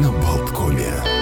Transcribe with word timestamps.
на 0.00 0.10
Болткоме. 0.12 1.15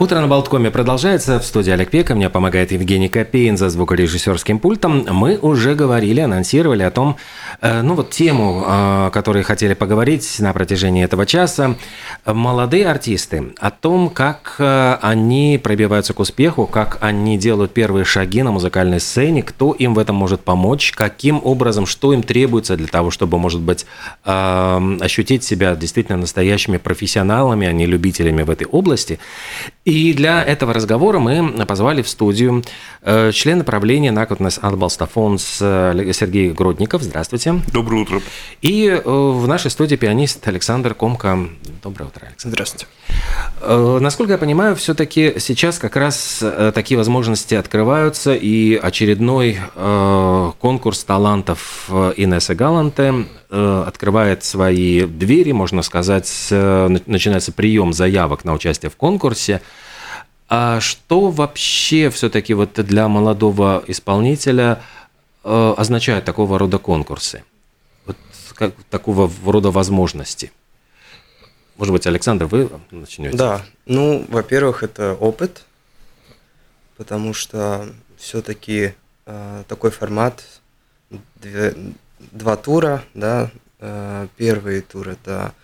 Утро 0.00 0.20
на 0.20 0.28
Болткоме 0.28 0.70
продолжается. 0.70 1.40
В 1.40 1.44
студии 1.44 1.72
Олег 1.72 1.90
Пека. 1.90 2.14
Мне 2.14 2.30
помогает 2.30 2.70
Евгений 2.70 3.08
Копейн 3.08 3.56
за 3.56 3.68
звукорежиссерским 3.68 4.60
пультом. 4.60 5.04
Мы 5.10 5.36
уже 5.38 5.74
говорили, 5.74 6.20
анонсировали 6.20 6.84
о 6.84 6.92
том, 6.92 7.16
э, 7.60 7.82
ну 7.82 7.94
вот 7.94 8.10
тему, 8.10 8.62
о 8.64 9.10
которой 9.10 9.42
хотели 9.42 9.74
поговорить 9.74 10.38
на 10.38 10.52
протяжении 10.52 11.02
этого 11.02 11.26
часа. 11.26 11.74
Молодые 12.24 12.88
артисты. 12.88 13.52
О 13.58 13.72
том, 13.72 14.08
как 14.08 14.54
э, 14.60 14.98
они 15.02 15.58
пробиваются 15.60 16.14
к 16.14 16.20
успеху, 16.20 16.68
как 16.68 16.98
они 17.00 17.36
делают 17.36 17.72
первые 17.72 18.04
шаги 18.04 18.44
на 18.44 18.52
музыкальной 18.52 19.00
сцене, 19.00 19.42
кто 19.42 19.72
им 19.72 19.94
в 19.94 19.98
этом 19.98 20.14
может 20.14 20.42
помочь, 20.42 20.92
каким 20.92 21.40
образом, 21.42 21.86
что 21.86 22.12
им 22.12 22.22
требуется 22.22 22.76
для 22.76 22.86
того, 22.86 23.10
чтобы, 23.10 23.36
может 23.38 23.62
быть, 23.62 23.84
э, 24.24 24.96
ощутить 25.00 25.42
себя 25.42 25.74
действительно 25.74 26.18
настоящими 26.18 26.76
профессионалами, 26.76 27.66
а 27.66 27.72
не 27.72 27.86
любителями 27.86 28.42
в 28.42 28.50
этой 28.50 28.68
области. 28.68 29.18
И 29.88 30.12
для 30.12 30.44
этого 30.44 30.74
разговора 30.74 31.18
мы 31.18 31.64
позвали 31.64 32.02
в 32.02 32.10
студию 32.10 32.62
э, 33.00 33.32
члена 33.32 33.64
правления 33.64 34.12
Накотнес 34.12 34.58
Атбалстафонс 34.60 35.60
э, 35.62 36.10
Сергей 36.12 36.50
Гродников. 36.50 37.02
Здравствуйте. 37.02 37.62
Доброе 37.72 38.02
утро. 38.02 38.20
И 38.60 38.86
э, 38.86 39.00
в 39.02 39.48
нашей 39.48 39.70
студии 39.70 39.96
пианист 39.96 40.46
Александр 40.46 40.92
Комка. 40.92 41.38
Доброе 41.82 42.06
утро, 42.06 42.26
Александр. 42.26 42.56
Здравствуйте. 42.56 42.86
Насколько 43.60 44.32
я 44.32 44.38
понимаю, 44.38 44.74
все-таки 44.76 45.34
сейчас 45.38 45.78
как 45.78 45.96
раз 45.96 46.42
такие 46.74 46.96
возможности 46.96 47.54
открываются, 47.54 48.34
и 48.34 48.74
очередной 48.74 49.58
конкурс 50.60 51.04
талантов 51.04 51.88
Инессы 52.16 52.54
Галанте 52.54 53.26
открывает 53.50 54.44
свои 54.44 55.02
двери, 55.02 55.52
можно 55.52 55.82
сказать, 55.82 56.48
начинается 56.50 57.52
прием 57.52 57.92
заявок 57.92 58.44
на 58.44 58.54
участие 58.54 58.90
в 58.90 58.96
конкурсе. 58.96 59.60
А 60.48 60.80
что 60.80 61.30
вообще 61.30 62.08
все-таки 62.10 62.54
вот 62.54 62.72
для 62.72 63.06
молодого 63.08 63.84
исполнителя 63.86 64.82
э, 65.44 65.74
означают 65.76 66.24
такого 66.24 66.58
рода 66.58 66.78
конкурсы? 66.78 67.44
Вот 68.06 68.16
как, 68.54 68.72
такого 68.88 69.30
рода 69.44 69.70
возможности? 69.70 70.50
Может 71.78 71.92
быть, 71.92 72.06
Александр, 72.06 72.44
вы 72.44 72.68
начнете? 72.90 73.36
Да, 73.36 73.64
ну, 73.86 74.26
во-первых, 74.28 74.82
это 74.82 75.14
опыт, 75.14 75.62
потому 76.98 77.32
что 77.32 77.88
все-таки 78.18 78.92
э, 79.24 79.62
такой 79.66 79.90
формат, 79.90 80.44
две, 81.36 81.74
два 82.18 82.56
тура, 82.56 83.02
да, 83.14 83.50
э, 83.78 84.28
первый 84.36 84.82
тур 84.82 85.08
это 85.08 85.54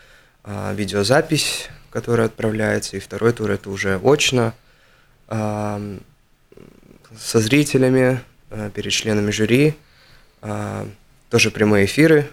э, 0.45 0.75
видеозапись, 0.75 1.69
которая 1.91 2.29
отправляется, 2.29 2.97
и 2.97 3.01
второй 3.01 3.35
тур 3.35 3.51
это 3.51 3.69
уже 3.69 4.01
очно– 4.03 4.55
со 7.19 7.41
зрителями, 7.41 8.21
э, 8.51 8.71
перед 8.75 8.93
членами 8.93 9.31
жюри, 9.31 9.75
а, 10.43 10.87
тоже 11.31 11.51
прямые 11.51 11.87
эфиры. 11.87 12.29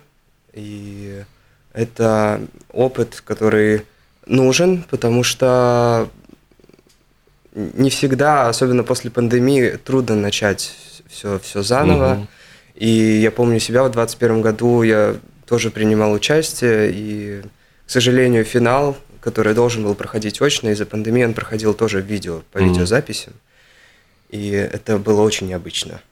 И 0.53 1.23
это 1.73 2.41
опыт, 2.71 3.21
который 3.25 3.83
нужен, 4.25 4.83
потому 4.89 5.23
что 5.23 6.09
не 7.53 7.89
всегда, 7.89 8.47
особенно 8.47 8.83
после 8.83 9.11
пандемии, 9.11 9.77
трудно 9.83 10.15
начать 10.15 10.73
все, 11.09 11.39
все 11.39 11.63
заново. 11.63 12.13
Угу. 12.13 12.27
И 12.75 12.87
я 12.87 13.31
помню 13.31 13.59
себя 13.59 13.83
в 13.83 13.91
2021 13.91 14.41
году, 14.41 14.83
я 14.83 15.15
тоже 15.45 15.69
принимал 15.69 16.13
участие, 16.13 16.91
и, 16.93 17.41
к 17.85 17.89
сожалению, 17.89 18.45
финал 18.45 18.95
который 19.21 19.53
должен 19.53 19.83
был 19.83 19.95
проходить 19.95 20.41
очно, 20.41 20.69
из-за 20.69 20.85
пандемии 20.85 21.23
он 21.23 21.33
проходил 21.33 21.73
тоже 21.73 22.01
в 22.01 22.05
видео, 22.05 22.41
по 22.51 22.57
mm-hmm. 22.57 22.67
видеозаписям. 22.67 23.33
И 24.29 24.49
это 24.49 24.97
было 24.97 25.21
очень 25.21 25.47
необычно. 25.47 26.01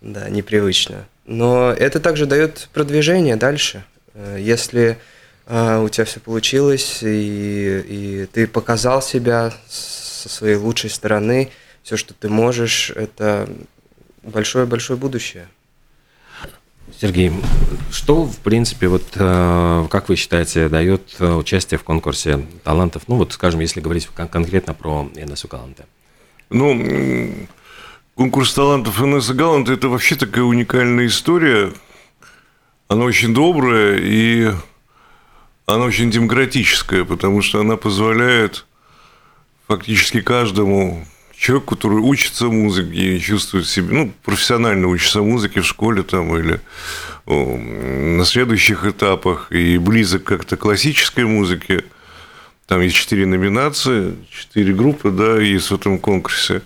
Да, 0.00 0.28
непривычно. 0.28 1.06
Но 1.26 1.72
это 1.72 1.98
также 1.98 2.26
дает 2.26 2.68
продвижение 2.72 3.34
дальше. 3.34 3.84
Э, 4.18 4.36
если 4.40 4.98
э, 5.46 5.78
у 5.78 5.88
тебя 5.88 6.04
все 6.04 6.20
получилось, 6.20 6.98
и, 7.02 7.84
и 7.88 8.28
ты 8.32 8.46
показал 8.46 9.00
себя 9.00 9.52
со 9.68 10.28
своей 10.28 10.56
лучшей 10.56 10.90
стороны, 10.90 11.50
все, 11.82 11.96
что 11.96 12.14
ты 12.14 12.28
можешь, 12.28 12.90
это 12.90 13.48
большое-большое 14.22 14.98
будущее. 14.98 15.48
Сергей, 17.00 17.32
что, 17.92 18.24
в 18.24 18.38
принципе, 18.38 18.88
вот 18.88 19.04
э, 19.14 19.86
как 19.88 20.08
вы 20.08 20.16
считаете, 20.16 20.68
дает 20.68 21.20
участие 21.20 21.78
в 21.78 21.84
конкурсе 21.84 22.44
талантов? 22.64 23.04
Ну, 23.06 23.16
вот, 23.16 23.32
скажем, 23.32 23.60
если 23.60 23.80
говорить 23.80 24.08
конкретно 24.14 24.74
про 24.74 25.08
Инессу 25.14 25.46
Галанте. 25.46 25.86
Ну, 26.50 27.46
конкурс 28.16 28.52
талантов 28.52 29.00
Инессы 29.00 29.32
Галанте– 29.32 29.72
это 29.74 29.88
вообще 29.88 30.16
такая 30.16 30.44
уникальная 30.44 31.06
история. 31.06 31.72
Она 32.88 33.04
очень 33.04 33.34
добрая 33.34 33.98
и 34.00 34.50
она 35.66 35.84
очень 35.84 36.10
демократическая, 36.10 37.04
потому 37.04 37.42
что 37.42 37.60
она 37.60 37.76
позволяет 37.76 38.64
фактически 39.66 40.22
каждому 40.22 41.06
человек, 41.36 41.68
который 41.68 41.98
учится 41.98 42.46
музыке 42.46 43.16
и 43.16 43.20
чувствует 43.20 43.66
себя, 43.66 43.88
ну, 43.90 44.12
профессионально 44.24 44.88
учится 44.88 45.20
музыке 45.20 45.60
в 45.60 45.66
школе 45.66 46.02
там 46.02 46.34
или 46.36 46.60
на 47.26 48.24
следующих 48.24 48.86
этапах 48.86 49.52
и 49.52 49.76
близок 49.76 50.24
как-то 50.24 50.56
классической 50.56 51.24
музыке. 51.26 51.84
Там 52.66 52.80
есть 52.80 52.96
четыре 52.96 53.26
номинации, 53.26 54.14
четыре 54.30 54.72
группы, 54.72 55.10
да, 55.10 55.38
есть 55.38 55.70
в 55.70 55.74
этом 55.74 55.98
конкурсе. 55.98 56.62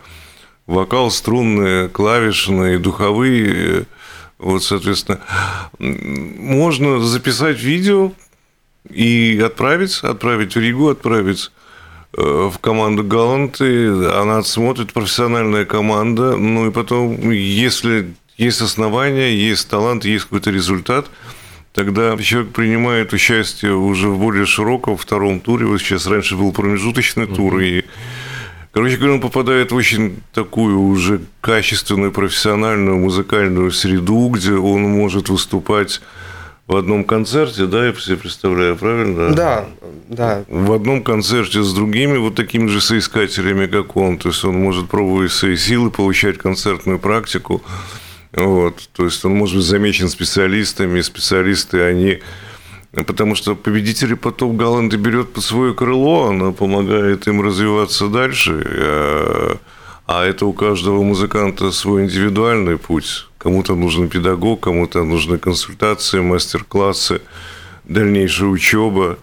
Вокал, 0.68 1.10
струнные, 1.10 1.88
клавишные, 1.88 2.78
духовые. 2.78 3.86
Вот, 4.42 4.62
соответственно, 4.62 5.20
можно 5.78 7.00
записать 7.00 7.62
видео 7.62 8.12
и 8.90 9.40
отправить, 9.44 10.00
отправить 10.02 10.54
в 10.54 10.60
Ригу, 10.60 10.90
отправить 10.90 11.50
Э, 12.14 12.50
в 12.52 12.58
команду 12.58 13.04
Галанты, 13.04 13.86
она 14.10 14.42
смотрит 14.42 14.92
профессиональная 14.92 15.64
команда, 15.64 16.36
ну 16.36 16.68
и 16.68 16.70
потом, 16.70 17.30
если 17.30 18.12
есть 18.36 18.60
основания, 18.60 19.34
есть 19.34 19.68
талант, 19.70 20.04
есть 20.04 20.24
какой-то 20.24 20.50
результат, 20.50 21.06
тогда 21.72 22.14
человек 22.18 22.52
принимает 22.52 23.14
участие 23.14 23.74
уже 23.74 24.08
в 24.10 24.18
более 24.18 24.44
широком 24.44 24.98
втором 24.98 25.40
туре. 25.40 25.64
Вот 25.64 25.78
сейчас 25.78 26.06
раньше 26.06 26.36
был 26.36 26.52
промежуточный 26.52 27.26
тур, 27.26 27.60
и 27.60 27.84
Короче 28.72 28.96
говоря, 28.96 29.14
он 29.14 29.20
попадает 29.20 29.70
в 29.70 29.74
очень 29.74 30.22
такую 30.32 30.80
уже 30.80 31.20
качественную 31.42 32.10
профессиональную 32.10 32.96
музыкальную 32.96 33.70
среду, 33.70 34.28
где 34.28 34.54
он 34.54 34.82
может 34.82 35.28
выступать 35.28 36.00
в 36.66 36.76
одном 36.76 37.04
концерте, 37.04 37.66
да, 37.66 37.86
я 37.86 37.92
себе 37.92 38.16
представляю, 38.16 38.76
правильно? 38.76 39.34
Да, 39.34 39.66
да. 40.08 40.44
В 40.48 40.72
одном 40.72 41.02
концерте 41.02 41.62
с 41.62 41.74
другими 41.74 42.16
вот 42.16 42.34
такими 42.34 42.66
же 42.68 42.80
соискателями, 42.80 43.66
как 43.66 43.94
он. 43.96 44.16
То 44.16 44.30
есть 44.30 44.42
он 44.42 44.58
может 44.58 44.88
пробовать 44.88 45.32
свои 45.32 45.56
силы, 45.56 45.90
получать 45.90 46.38
концертную 46.38 46.98
практику. 46.98 47.62
Вот. 48.32 48.88
То 48.94 49.04
есть 49.04 49.22
он 49.24 49.34
может 49.36 49.56
быть 49.56 49.66
замечен 49.66 50.08
специалистами, 50.08 51.02
специалисты, 51.02 51.82
они 51.82 52.20
Потому 52.92 53.34
что 53.34 53.54
победители 53.54 54.12
потом 54.12 54.58
Галанды 54.58 54.98
берет 54.98 55.32
под 55.32 55.42
свое 55.42 55.72
крыло, 55.72 56.28
она 56.28 56.52
помогает 56.52 57.26
им 57.26 57.40
развиваться 57.40 58.08
дальше. 58.08 58.62
А, 58.66 59.56
а 60.06 60.24
это 60.26 60.44
у 60.44 60.52
каждого 60.52 61.02
музыканта 61.02 61.72
свой 61.72 62.04
индивидуальный 62.04 62.76
путь. 62.76 63.28
Кому-то 63.38 63.74
нужен 63.74 64.08
педагог, 64.10 64.60
кому-то 64.60 65.04
нужны 65.04 65.38
консультации, 65.38 66.20
мастер-классы, 66.20 67.22
дальнейшая 67.84 68.50
учеба. 68.50 69.18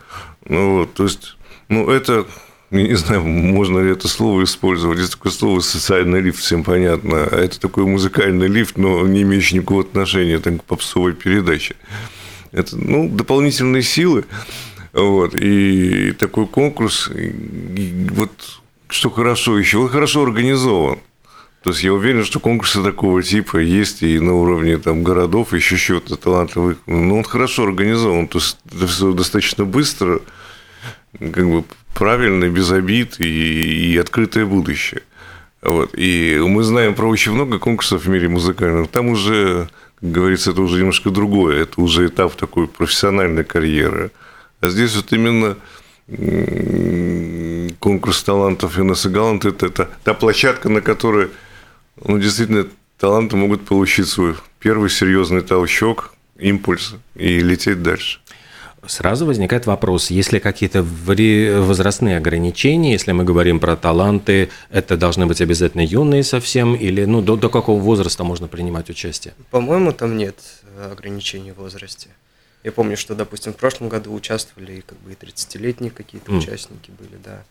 Ну, 0.46 0.80
вот, 0.80 0.96
то 0.96 1.04
есть, 1.04 1.38
ну, 1.68 1.92
это, 1.92 2.26
я 2.72 2.88
не 2.88 2.96
знаю, 2.96 3.22
можно 3.22 3.80
ли 3.80 3.92
это 3.92 4.08
слово 4.08 4.46
использовать. 4.46 4.98
Есть 4.98 5.12
такое 5.12 5.32
слово 5.32 5.60
«социальный 5.60 6.22
лифт», 6.22 6.40
всем 6.40 6.64
понятно. 6.64 7.28
А 7.32 7.40
это 7.40 7.60
такой 7.60 7.86
музыкальный 7.86 8.48
лифт, 8.48 8.80
но 8.80 9.06
не 9.06 9.22
имеющий 9.22 9.58
никакого 9.58 9.82
отношения 9.82 10.40
там, 10.40 10.58
к 10.58 10.64
попсовой 10.64 11.14
передаче. 11.14 11.76
Это, 12.52 12.78
ну, 12.78 13.10
дополнительные 13.10 13.84
силы. 13.84 14.26
Вот, 14.92 15.36
и 15.36 16.14
такой 16.14 16.48
конкурс, 16.48 17.10
и 17.16 17.32
вот 18.10 18.32
что 18.88 19.12
хорошо 19.12 19.58
еще, 19.60 19.78
он 19.78 19.90
хорошо 19.90 20.24
организован. 20.24 21.00
То 21.64 21.72
есть 21.72 21.84
я 21.84 21.94
уверен, 21.94 22.24
что 22.24 22.40
конкурсы 22.40 22.82
такого 22.82 23.22
типа 23.22 23.58
есть 23.58 24.02
и 24.02 24.20
на 24.20 24.34
уровне 24.34 24.78
там, 24.78 25.04
городов, 25.04 25.54
еще 25.54 25.78
чего-то 25.78 26.16
талантливых. 26.16 26.78
Но 26.88 27.18
он 27.18 27.24
хорошо 27.24 27.64
организован. 27.64 28.28
То 28.28 28.40
есть 28.40 28.58
это 28.66 28.88
все 28.88 29.12
достаточно 29.12 29.66
быстро, 29.66 30.22
как 31.20 31.50
бы 31.50 31.66
правильно, 31.94 32.48
без 32.48 32.72
обид 32.72 33.20
и, 33.20 33.92
и 33.92 33.98
открытое 33.98 34.46
будущее. 34.46 35.02
Вот. 35.62 35.92
И 35.98 36.42
мы 36.42 36.64
знаем 36.64 36.96
про 36.96 37.10
очень 37.10 37.34
много 37.34 37.60
конкурсов 37.60 38.06
в 38.06 38.10
мире 38.10 38.30
музыкальных. 38.30 38.90
Там 38.90 39.10
уже 39.10 39.70
как 40.02 40.12
говорится, 40.12 40.52
это 40.52 40.62
уже 40.62 40.78
немножко 40.80 41.10
другое, 41.10 41.64
это 41.64 41.82
уже 41.82 42.08
этап 42.08 42.36
такой 42.36 42.68
профессиональной 42.68 43.44
карьеры. 43.44 44.12
А 44.62 44.70
здесь 44.70 44.96
вот 44.96 45.12
именно 45.12 45.58
конкурс 47.80 48.24
талантов 48.24 48.80
Инесса 48.80 49.10
Галант– 49.10 49.46
это, 49.46 49.68
это 49.68 49.90
та 50.04 50.14
площадка, 50.14 50.70
на 50.70 50.82
которой 50.82 51.30
ну, 52.04 52.18
действительно 52.18 52.66
таланты 52.98 53.36
могут 53.36 53.66
получить 53.66 54.08
свой 54.08 54.36
первый 54.60 54.90
серьезный 54.90 55.42
толчок, 55.42 56.14
импульс 56.38 56.96
и 57.16 57.40
лететь 57.40 57.84
дальше. 57.84 58.20
Сразу 58.88 59.26
возникает 59.26 59.66
вопрос, 59.66 60.10
есть 60.10 60.32
ли 60.32 60.40
какие-то 60.40 60.84
возрастные 60.84 62.18
ограничения, 62.18 62.94
если 62.94 63.12
мы 63.12 63.24
говорим 63.24 63.60
про 63.60 63.76
таланты, 63.76 64.50
это 64.70 64.96
должны 64.96 65.26
быть 65.26 65.42
обязательно 65.42 65.82
юные 65.82 66.24
совсем, 66.24 66.76
или 66.76 67.06
ну, 67.06 67.22
до, 67.22 67.36
до 67.36 67.50
какого 67.50 67.80
возраста 67.80 68.24
можно 68.24 68.48
принимать 68.48 68.90
участие? 68.90 69.34
По-моему, 69.52 69.92
там 69.92 70.18
нет 70.18 70.36
ограничений 70.92 71.52
в 71.52 71.58
возрасте. 71.58 72.10
Я 72.64 72.72
помню, 72.72 72.98
что, 72.98 73.16
допустим, 73.16 73.54
в 73.54 73.58
прошлом 73.58 73.90
году 73.90 74.14
участвовали 74.14 74.82
как 74.86 74.98
бы 75.00 75.12
и 75.12 75.16
30-летние 75.16 75.92
какие-то 75.92 76.32
mm. 76.32 76.38
участники 76.38 76.92
были, 76.92 77.18
да. 77.24 77.44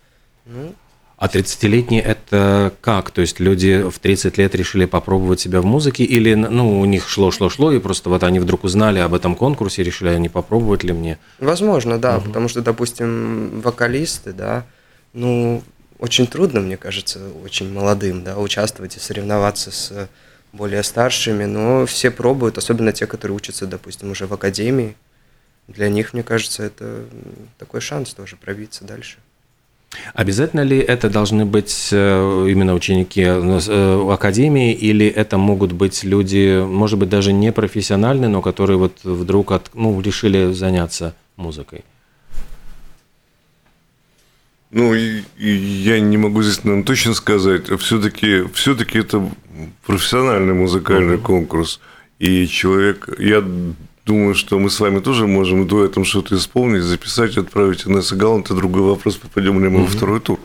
Ну, 0.45 0.75
а 1.19 1.27
30-летние 1.27 2.01
это 2.01 2.73
как? 2.81 3.11
То 3.11 3.21
есть 3.23 3.41
люди 3.41 3.83
в 3.91 3.99
30 3.99 4.39
лет 4.39 4.55
решили 4.55 4.85
попробовать 4.85 5.41
себя 5.41 5.61
в 5.61 5.65
музыке 5.65 6.05
или 6.05 6.35
ну, 6.35 6.79
у 6.81 6.85
них 6.85 7.09
шло-шло-шло, 7.09 7.73
и 7.73 7.81
просто 7.81 8.09
вот 8.09 8.23
они 8.23 8.39
вдруг 8.39 8.63
узнали 8.63 9.01
об 9.01 9.13
этом 9.15 9.35
конкурсе 9.35 9.83
и 9.83 9.85
решили, 9.85 10.11
а 10.11 10.19
не 10.19 10.29
попробовать 10.29 10.85
ли 10.85 10.93
мне? 10.93 11.19
Возможно, 11.41 11.99
да, 11.99 12.19
угу. 12.19 12.27
потому 12.27 12.49
что, 12.49 12.63
допустим, 12.63 13.61
вокалисты, 13.61 14.33
да, 14.33 14.65
ну, 15.13 15.65
очень 15.99 16.29
трудно, 16.29 16.61
мне 16.61 16.77
кажется, 16.77 17.19
очень 17.45 17.73
молодым, 17.73 18.23
да, 18.23 18.39
участвовать 18.39 18.97
и 18.97 19.01
соревноваться 19.01 19.73
с 19.73 20.09
более 20.53 20.85
старшими, 20.85 21.47
но 21.47 21.85
все 21.85 22.13
пробуют, 22.13 22.59
особенно 22.59 22.93
те, 22.93 23.07
которые 23.09 23.37
учатся, 23.37 23.67
допустим, 23.67 24.13
уже 24.13 24.29
в 24.29 24.35
академии. 24.35 24.97
Для 25.67 25.89
них, 25.89 26.13
мне 26.13 26.23
кажется, 26.23 26.63
это 26.63 27.05
такой 27.59 27.81
шанс 27.81 28.15
тоже 28.15 28.37
пробиться 28.37 28.85
дальше. 28.85 29.19
Обязательно 30.15 30.61
ли 30.61 30.79
это 30.79 31.09
должны 31.09 31.47
быть 31.47 31.89
э, 31.93 32.47
именно 32.49 32.75
ученики 32.75 33.23
э, 33.23 34.09
академии, 34.13 34.73
или 34.73 35.07
это 35.07 35.39
могут 35.39 35.73
быть 35.73 36.05
люди, 36.05 36.63
может 36.63 36.99
быть, 36.99 37.09
даже 37.09 37.33
не 37.33 37.53
профессиональные, 37.53 38.29
но 38.29 38.43
которые 38.43 38.77
вот 38.77 38.99
вдруг 39.03 39.53
от, 39.53 39.71
ну, 39.75 39.99
решили 40.01 40.53
заняться 40.53 41.15
музыкой? 41.37 41.85
Ну, 44.71 44.93
я 44.93 45.99
не 46.01 46.19
могу 46.19 46.43
здесь 46.43 46.63
наверное, 46.63 46.85
точно 46.85 47.15
сказать. 47.15 47.69
Все-таки 47.81 48.45
все 48.53 48.75
это 48.75 49.31
профессиональный 49.87 50.53
музыкальный 50.53 51.17
uh-huh. 51.17 51.23
конкурс. 51.23 51.81
И 52.19 52.47
человек, 52.47 53.09
я 53.19 53.43
думаю, 54.09 54.35
что 54.35 54.59
мы 54.59 54.71
с 54.71 54.81
вами 54.81 55.01
тоже 55.01 55.27
можем 55.27 55.69
до 55.69 55.85
этого 55.85 56.05
что-то 56.05 56.35
исполнить, 56.35 56.83
записать, 56.83 57.37
отправить 57.37 57.87
Инесса 57.87 58.17
Галант, 58.17 58.51
и 58.51 58.55
другой 58.55 58.83
вопрос, 58.83 59.17
попадем 59.17 59.63
ли 59.63 59.69
мы 59.69 59.83
во 59.83 59.87
второй 59.87 60.21
тур. 60.21 60.39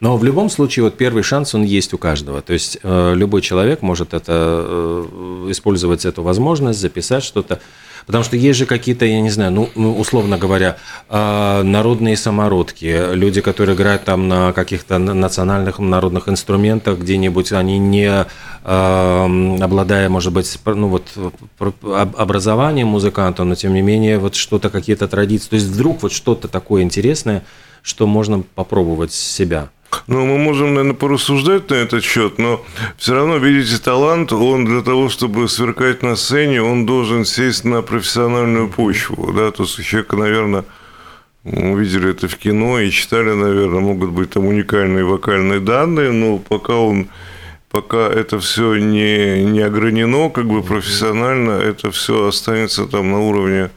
Но 0.00 0.16
в 0.16 0.24
любом 0.24 0.48
случае, 0.50 0.84
вот 0.84 0.96
первый 0.96 1.22
шанс, 1.22 1.54
он 1.54 1.62
есть 1.62 1.92
у 1.92 1.98
каждого. 1.98 2.40
То 2.40 2.54
есть 2.54 2.78
э, 2.82 3.14
любой 3.14 3.42
человек 3.42 3.82
может 3.82 4.14
это, 4.14 4.32
э, 4.32 5.46
использовать 5.50 6.06
эту 6.06 6.22
возможность, 6.22 6.80
записать 6.80 7.22
что-то. 7.22 7.60
Потому 8.06 8.24
что 8.24 8.36
есть 8.36 8.58
же 8.58 8.66
какие-то, 8.66 9.04
я 9.04 9.20
не 9.20 9.30
знаю, 9.30 9.52
ну, 9.52 9.70
ну 9.74 9.98
условно 9.98 10.38
говоря, 10.38 10.76
а, 11.08 11.62
народные 11.62 12.16
самородки, 12.16 13.14
люди, 13.14 13.40
которые 13.40 13.76
играют 13.76 14.04
там 14.04 14.28
на 14.28 14.52
каких-то 14.52 14.98
национальных 14.98 15.78
народных 15.78 16.28
инструментах 16.28 16.98
где-нибудь, 16.98 17.52
они 17.52 17.78
не 17.78 18.26
а, 18.64 19.56
обладая, 19.60 20.08
может 20.08 20.32
быть, 20.32 20.58
ну 20.64 20.88
вот 20.88 21.08
образованием 21.82 22.88
музыканта, 22.88 23.44
но 23.44 23.54
тем 23.54 23.74
не 23.74 23.82
менее 23.82 24.18
вот 24.18 24.34
что-то, 24.34 24.70
какие-то 24.70 25.08
традиции. 25.08 25.48
То 25.50 25.56
есть 25.56 25.66
вдруг 25.66 26.02
вот 26.02 26.12
что-то 26.12 26.48
такое 26.48 26.82
интересное, 26.82 27.44
что 27.82 28.06
можно 28.06 28.42
попробовать 28.54 29.12
себя. 29.12 29.70
Ну, 30.06 30.26
мы 30.26 30.38
можем, 30.38 30.74
наверное, 30.74 30.94
порассуждать 30.94 31.70
на 31.70 31.74
этот 31.74 32.04
счет, 32.04 32.38
но 32.38 32.64
все 32.96 33.14
равно, 33.14 33.36
видите, 33.36 33.78
талант, 33.78 34.32
он 34.32 34.64
для 34.64 34.82
того, 34.82 35.08
чтобы 35.08 35.48
сверкать 35.48 36.02
на 36.02 36.16
сцене, 36.16 36.62
он 36.62 36.86
должен 36.86 37.24
сесть 37.24 37.64
на 37.64 37.82
профессиональную 37.82 38.68
почву, 38.68 39.32
да, 39.32 39.50
то 39.50 39.64
есть 39.64 39.84
человека, 39.84 40.16
наверное, 40.16 40.64
мы 41.44 41.80
видели 41.80 42.10
это 42.10 42.28
в 42.28 42.36
кино 42.36 42.80
и 42.80 42.90
читали, 42.90 43.32
наверное, 43.32 43.80
могут 43.80 44.10
быть 44.10 44.30
там 44.30 44.46
уникальные 44.46 45.04
вокальные 45.04 45.60
данные, 45.60 46.12
но 46.12 46.38
пока 46.38 46.74
он 46.74 47.08
пока 47.70 48.08
это 48.08 48.38
все 48.40 48.74
не, 48.76 49.44
не 49.44 49.60
огранено, 49.60 50.28
как 50.28 50.46
бы 50.46 50.62
профессионально, 50.62 51.52
это 51.52 51.90
все 51.90 52.26
останется 52.26 52.86
там 52.86 53.10
на 53.12 53.20
уровне, 53.20 53.70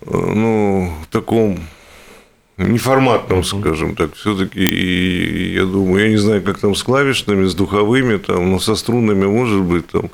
э, 0.00 0.10
ну, 0.10 0.92
таком 1.10 1.60
неформатном, 2.56 3.44
скажем 3.44 3.96
так, 3.96 4.14
все-таки, 4.14 5.52
я 5.54 5.64
думаю, 5.64 6.04
я 6.04 6.10
не 6.10 6.16
знаю, 6.16 6.42
как 6.42 6.58
там 6.58 6.74
с 6.74 6.82
клавишными, 6.82 7.46
с 7.46 7.54
духовыми, 7.54 8.16
там, 8.16 8.50
но 8.50 8.58
со 8.58 8.76
струнами, 8.76 9.26
может 9.26 9.60
быть, 9.62 9.86
там, 9.88 10.10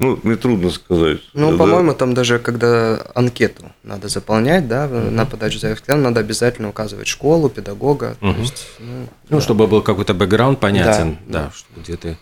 ну, 0.00 0.18
мне 0.22 0.36
трудно 0.36 0.70
сказать. 0.70 1.20
Ну, 1.34 1.52
да? 1.52 1.58
по-моему, 1.58 1.94
там 1.94 2.14
даже 2.14 2.38
когда 2.38 3.00
анкету 3.14 3.70
надо 3.82 4.08
заполнять, 4.08 4.66
да, 4.66 4.86
угу. 4.86 5.10
на 5.10 5.26
подачу 5.26 5.58
заявки, 5.58 5.90
надо 5.90 6.20
обязательно 6.20 6.70
указывать 6.70 7.06
школу, 7.06 7.48
педагога. 7.48 8.16
Угу. 8.20 8.32
То 8.32 8.40
есть, 8.40 8.66
ну, 8.78 9.08
ну 9.28 9.36
да. 9.36 9.40
чтобы 9.40 9.66
был 9.66 9.82
какой-то 9.82 10.14
бэкграунд 10.14 10.58
понятен, 10.58 11.18
да, 11.26 11.42
да, 11.42 11.52
да. 11.76 11.82
где 11.82 11.96
ты 11.96 12.18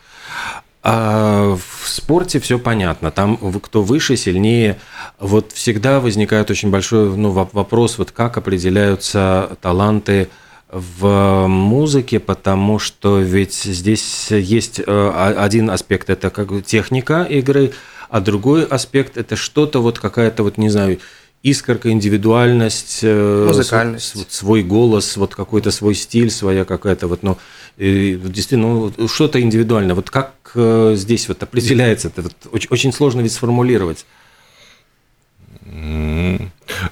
а 0.91 1.55
в 1.55 1.87
спорте 1.87 2.41
все 2.41 2.59
понятно. 2.59 3.11
Там 3.11 3.37
кто 3.61 3.83
выше, 3.83 4.17
сильнее. 4.17 4.79
Вот 5.19 5.53
всегда 5.53 6.01
возникает 6.01 6.51
очень 6.51 6.71
большой 6.71 7.15
ну, 7.15 7.31
вопрос, 7.31 7.99
вот 7.99 8.11
как 8.11 8.39
определяются 8.39 9.59
таланты 9.61 10.29
в 10.73 11.47
музыке, 11.47 12.21
потому 12.21 12.79
что 12.79 13.21
ведь 13.21 13.55
здесь 13.65 14.31
есть 14.31 14.81
э, 14.81 15.35
один 15.37 15.69
аспект 15.69 16.09
это 16.09 16.31
как 16.31 16.65
техника 16.65 17.23
игры, 17.23 17.73
а 18.09 18.21
другой 18.21 18.65
аспект 18.65 19.19
это 19.19 19.37
что-то 19.37 19.83
вот 19.83 19.99
какая-то 19.99 20.43
вот 20.43 20.57
не 20.57 20.71
знаю 20.71 21.01
искорка, 21.43 21.91
индивидуальность, 21.91 23.01
э, 23.03 23.45
музыкальность, 23.47 24.33
свой 24.33 24.63
голос, 24.63 25.19
вот 25.19 25.35
какой-то 25.35 25.71
свой 25.71 25.95
стиль, 25.95 26.31
своя 26.31 26.65
какая-то 26.65 27.09
вот, 27.09 27.23
ну, 27.23 27.37
действительно, 27.79 28.91
ну, 28.97 29.09
что-то 29.09 29.41
индивидуальное. 29.41 29.95
Вот 29.95 30.11
как 30.11 30.33
э, 30.55 30.95
здесь 30.97 31.29
вот 31.29 31.43
определяется 31.43 32.09
это? 32.09 32.23
Вот 32.23 32.35
очень, 32.51 32.69
очень 32.71 32.93
сложно 32.93 33.21
ведь 33.21 33.33
сформулировать. 33.33 34.05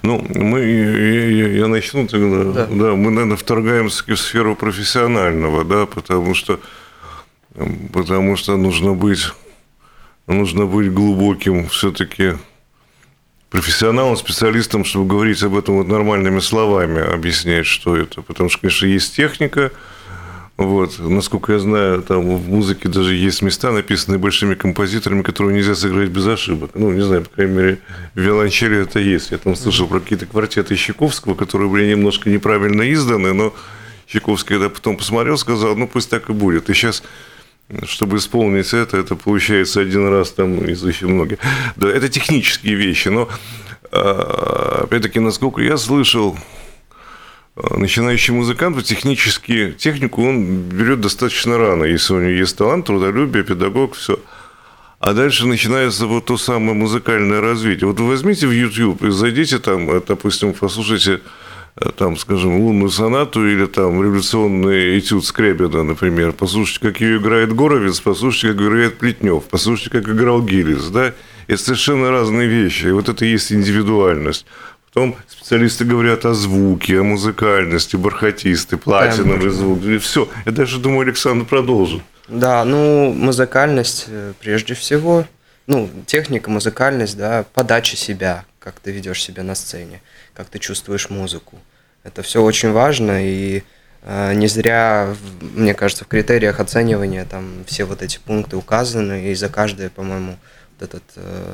Ну, 0.01 0.25
мы, 0.35 0.59
я, 0.61 1.47
я 1.49 1.67
начну 1.67 2.07
тогда. 2.07 2.43
Да. 2.43 2.67
да, 2.67 2.95
мы, 2.95 3.11
наверное, 3.11 3.37
вторгаемся 3.37 4.03
в 4.05 4.15
сферу 4.17 4.55
профессионального, 4.55 5.65
да, 5.65 5.85
потому 5.85 6.33
что, 6.33 6.59
потому 7.91 8.37
что 8.37 8.55
нужно 8.55 8.93
быть, 8.93 9.31
нужно 10.27 10.65
быть 10.65 10.93
глубоким 10.93 11.67
все-таки 11.67 12.33
профессионалом, 13.49 14.15
специалистом, 14.17 14.85
чтобы 14.85 15.07
говорить 15.07 15.41
об 15.43 15.55
этом 15.55 15.77
вот 15.77 15.87
нормальными 15.87 16.39
словами, 16.39 17.01
объяснять, 17.01 17.65
что 17.65 17.95
это. 17.95 18.21
Потому 18.21 18.49
что, 18.49 18.61
конечно, 18.61 18.85
есть 18.85 19.15
техника, 19.15 19.71
вот. 20.57 20.97
Насколько 20.97 21.53
я 21.53 21.59
знаю, 21.59 22.01
там 22.01 22.35
в 22.35 22.49
музыке 22.49 22.89
даже 22.89 23.13
есть 23.13 23.43
места, 23.43 23.71
написанные 23.71 24.17
большими 24.17 24.55
композиторами, 24.55 25.21
которые 25.21 25.55
нельзя 25.55 25.75
сыграть 25.75 26.09
без 26.09 26.25
ошибок. 26.25 26.71
Ну, 26.73 26.91
не 26.91 27.01
знаю, 27.01 27.23
по 27.23 27.29
крайней 27.29 27.53
мере, 27.53 27.79
виолончели 28.15 28.81
это 28.81 28.99
есть. 28.99 29.29
Я 29.31 29.37
там 29.37 29.55
слышал 29.55 29.87
про 29.87 29.99
какие-то 29.99 30.25
квартеты 30.25 30.75
Щековского, 30.75 31.35
которые 31.35 31.69
были 31.69 31.91
немножко 31.91 32.29
неправильно 32.31 32.91
изданы, 32.91 33.33
но 33.33 33.53
Щековский, 34.07 34.55
когда 34.55 34.69
потом 34.69 34.97
посмотрел, 34.97 35.37
сказал, 35.37 35.75
ну, 35.75 35.87
пусть 35.87 36.09
так 36.09 36.29
и 36.29 36.33
будет. 36.33 36.69
И 36.69 36.73
сейчас 36.73 37.03
чтобы 37.83 38.17
исполнить 38.17 38.73
это, 38.73 38.97
это 38.97 39.15
получается 39.15 39.81
один 39.81 40.07
раз 40.07 40.31
там 40.31 40.63
из 40.65 40.83
очень 40.83 41.07
многих. 41.07 41.39
Да, 41.75 41.89
это 41.89 42.07
технические 42.07 42.75
вещи, 42.75 43.09
но 43.09 43.27
а, 43.91 44.83
опять-таки, 44.83 45.19
насколько 45.19 45.61
я 45.61 45.77
слышал, 45.77 46.37
начинающий 47.75 48.33
музыкант 48.33 48.83
технически, 48.83 49.71
технику 49.77 50.23
он 50.23 50.61
берет 50.61 51.01
достаточно 51.01 51.57
рано, 51.57 51.85
если 51.85 52.13
у 52.13 52.19
него 52.19 52.31
есть 52.31 52.57
талант, 52.57 52.85
трудолюбие, 52.85 53.43
педагог, 53.43 53.95
все. 53.95 54.19
А 54.99 55.13
дальше 55.13 55.45
начинается 55.45 56.07
вот 56.07 56.25
то 56.25 56.37
самое 56.37 56.73
музыкальное 56.73 57.41
развитие. 57.41 57.87
Вот 57.87 57.99
вы 57.99 58.07
возьмите 58.07 58.47
в 58.47 58.51
YouTube 58.51 59.03
и 59.03 59.09
зайдите 59.09 59.59
там, 59.59 59.89
э, 59.91 60.01
допустим, 60.07 60.53
послушайте 60.53 61.21
э, 61.75 61.89
там, 61.95 62.17
скажем, 62.17 62.59
лунную 62.59 62.89
сонату 62.89 63.47
или 63.47 63.67
там 63.67 64.03
революционный 64.03 64.97
этюд 64.97 65.23
Скрябина, 65.25 65.83
например, 65.83 66.33
послушайте, 66.33 66.79
как 66.81 67.01
ее 67.01 67.17
играет 67.17 67.53
Горовец, 67.53 67.99
послушайте, 67.99 68.53
как 68.53 68.67
играет 68.67 68.97
Плетнев, 68.97 69.43
послушайте, 69.49 69.91
как 69.91 70.09
играл 70.09 70.41
Гиллис, 70.41 70.89
да, 70.89 71.13
это 71.47 71.61
совершенно 71.61 72.09
разные 72.09 72.47
вещи, 72.47 72.87
и 72.87 72.91
вот 72.91 73.07
это 73.07 73.23
и 73.23 73.29
есть 73.29 73.51
индивидуальность. 73.51 74.45
Потом 74.97 75.15
специалисты 75.27 75.85
говорят 75.85 76.25
о 76.25 76.33
звуке, 76.33 77.01
о 77.01 77.03
музыкальности, 77.03 77.95
бархатисты, 77.95 78.77
платиновый 78.77 79.51
звук. 79.51 79.83
И 79.83 79.99
все. 79.99 80.27
Я 80.47 80.51
даже 80.51 80.79
думаю, 80.79 81.01
Александр 81.01 81.45
продолжит. 81.45 82.01
Да, 82.27 82.65
ну, 82.65 83.13
музыкальность 83.13 84.05
э, 84.07 84.33
прежде 84.39 84.73
всего. 84.73 85.25
Ну, 85.67 85.87
техника, 86.07 86.49
музыкальность, 86.49 87.15
да, 87.15 87.45
подача 87.53 87.95
себя, 87.95 88.43
как 88.57 88.79
ты 88.79 88.91
ведешь 88.91 89.21
себя 89.21 89.43
на 89.43 89.53
сцене, 89.53 90.01
как 90.33 90.47
ты 90.47 90.57
чувствуешь 90.57 91.11
музыку. 91.11 91.59
Это 92.03 92.23
все 92.23 92.41
очень 92.41 92.71
важно, 92.71 93.23
и 93.23 93.61
э, 94.01 94.33
не 94.33 94.47
зря, 94.47 95.13
мне 95.41 95.75
кажется, 95.75 96.05
в 96.05 96.07
критериях 96.07 96.59
оценивания 96.59 97.23
там 97.25 97.65
все 97.67 97.83
вот 97.83 98.01
эти 98.01 98.17
пункты 98.17 98.57
указаны, 98.57 99.29
и 99.29 99.35
за 99.35 99.49
каждое, 99.49 99.91
по-моему, 99.91 100.39
вот 100.79 100.89
этот 100.89 101.03
э, 101.17 101.53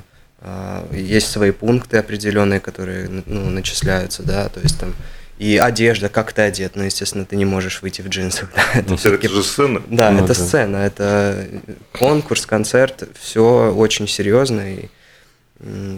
есть 0.91 1.31
свои 1.31 1.51
пункты 1.51 1.97
определенные, 1.97 2.59
которые 2.59 3.09
ну, 3.25 3.49
начисляются, 3.49 4.23
да, 4.23 4.49
то 4.49 4.59
есть 4.59 4.79
там 4.79 4.93
и 5.39 5.57
одежда, 5.57 6.09
как 6.09 6.31
ты 6.31 6.43
одет, 6.43 6.75
ну, 6.75 6.83
естественно, 6.83 7.25
ты 7.25 7.35
не 7.35 7.45
можешь 7.45 7.81
выйти 7.81 8.01
в 8.01 8.07
джинсах. 8.07 8.49
Да, 8.55 8.79
это, 8.79 8.89
ну, 8.89 8.95
это 8.95 9.29
же 9.29 9.43
сцена. 9.43 9.81
Да, 9.87 10.11
ну, 10.11 10.19
это 10.19 10.27
да. 10.27 10.33
сцена, 10.33 10.77
это 10.77 11.47
конкурс, 11.91 12.45
концерт, 12.45 13.07
все 13.19 13.73
очень 13.73 14.07
серьезно, 14.07 14.75
и 14.75 14.89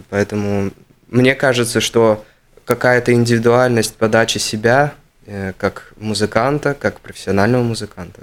поэтому 0.10 0.72
мне 1.10 1.36
кажется, 1.36 1.82
что 1.82 2.24
какая-то 2.66 3.14
индивидуальность 3.14 3.96
подачи 3.96 4.38
себя, 4.38 4.94
э, 5.26 5.54
как 5.58 5.94
музыканта, 5.98 6.74
как 6.74 7.00
профессионального 7.00 7.64
музыканта, 7.64 8.22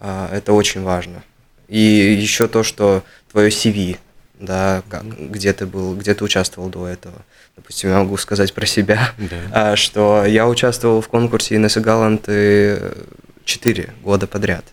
а, 0.00 0.30
это 0.32 0.52
очень 0.52 0.82
важно. 0.82 1.22
И 1.68 1.78
еще 1.78 2.48
то, 2.48 2.62
что 2.62 3.02
твое 3.30 3.50
CV, 3.50 3.98
да, 4.38 4.82
как, 4.88 5.04
где 5.30 5.52
ты 5.52 5.66
был, 5.66 5.94
где 5.94 6.14
ты 6.14 6.24
участвовал 6.24 6.68
до 6.68 6.86
этого. 6.86 7.14
Допустим, 7.56 7.90
я 7.90 7.98
могу 7.98 8.16
сказать 8.16 8.54
про 8.54 8.66
себя, 8.66 9.12
да. 9.18 9.76
что 9.76 10.24
я 10.24 10.48
участвовал 10.48 11.00
в 11.00 11.08
конкурсе 11.08 11.56
Инессы 11.56 11.80
Галанты 11.80 12.94
4 13.44 13.94
года 14.02 14.26
подряд. 14.26 14.64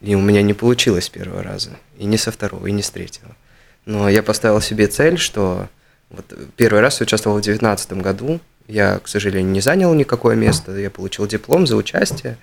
И 0.00 0.14
у 0.14 0.20
меня 0.20 0.42
не 0.42 0.54
получилось 0.54 1.06
с 1.06 1.08
первого 1.08 1.42
раза, 1.42 1.70
и 1.98 2.04
не 2.04 2.18
со 2.18 2.30
второго, 2.30 2.66
и 2.68 2.72
не 2.72 2.82
с 2.82 2.90
третьего. 2.90 3.34
Но 3.84 4.08
я 4.08 4.22
поставил 4.22 4.60
себе 4.60 4.86
цель, 4.86 5.18
что 5.18 5.68
вот 6.10 6.24
первый 6.56 6.80
раз 6.80 7.00
я 7.00 7.04
участвовал 7.04 7.38
в 7.38 7.42
2019 7.42 7.92
году. 7.94 8.40
Я, 8.68 8.98
к 8.98 9.08
сожалению, 9.08 9.50
не 9.50 9.60
занял 9.60 9.92
никакое 9.94 10.36
место. 10.36 10.76
Я 10.76 10.90
получил 10.90 11.26
диплом 11.26 11.66
за 11.66 11.74
участие. 11.74 12.36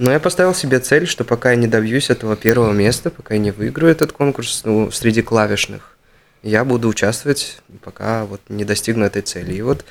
Но 0.00 0.10
я 0.10 0.18
поставил 0.18 0.54
себе 0.54 0.80
цель, 0.80 1.06
что 1.06 1.24
пока 1.24 1.50
я 1.50 1.56
не 1.56 1.66
добьюсь 1.66 2.08
этого 2.08 2.34
первого 2.34 2.72
места, 2.72 3.10
пока 3.10 3.34
я 3.34 3.40
не 3.40 3.50
выиграю 3.50 3.92
этот 3.92 4.12
конкурс 4.12 4.62
ну, 4.64 4.90
среди 4.90 5.20
клавишных, 5.20 5.94
я 6.42 6.64
буду 6.64 6.88
участвовать, 6.88 7.60
пока 7.84 8.24
вот 8.24 8.40
не 8.48 8.64
достигну 8.64 9.04
этой 9.04 9.20
цели. 9.20 9.52
И 9.52 9.60
вот 9.60 9.84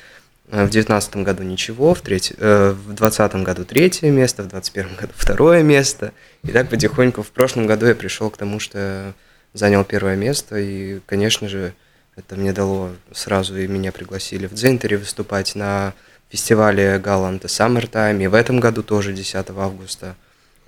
э, 0.50 0.64
в 0.64 0.70
девятнадцатом 0.70 1.22
году 1.22 1.44
ничего, 1.44 1.94
в, 1.94 2.00
треть, 2.00 2.32
э, 2.36 2.72
в 2.72 2.92
двадцатом 2.92 3.44
году 3.44 3.64
третье 3.64 4.10
место, 4.10 4.42
в 4.42 4.48
двадцать 4.48 4.72
первом 4.72 4.96
году 4.96 5.12
второе 5.16 5.62
место. 5.62 6.12
И 6.42 6.48
так 6.48 6.68
потихоньку 6.68 7.22
в 7.22 7.30
прошлом 7.30 7.68
году 7.68 7.86
я 7.86 7.94
пришел 7.94 8.30
к 8.30 8.36
тому, 8.36 8.58
что 8.58 9.14
занял 9.52 9.84
первое 9.84 10.16
место. 10.16 10.58
И, 10.58 10.98
конечно 11.06 11.48
же, 11.48 11.72
это 12.16 12.34
мне 12.34 12.52
дало 12.52 12.90
сразу, 13.12 13.56
и 13.56 13.68
меня 13.68 13.92
пригласили 13.92 14.48
в 14.48 14.54
Дзентере 14.54 14.96
выступать 14.96 15.54
на 15.54 15.94
фестивале 16.30 16.98
Галанта 16.98 17.48
Summertime. 17.48 18.22
И 18.22 18.26
в 18.26 18.34
этом 18.34 18.60
году 18.60 18.82
тоже 18.82 19.12
10 19.12 19.50
августа 19.50 20.16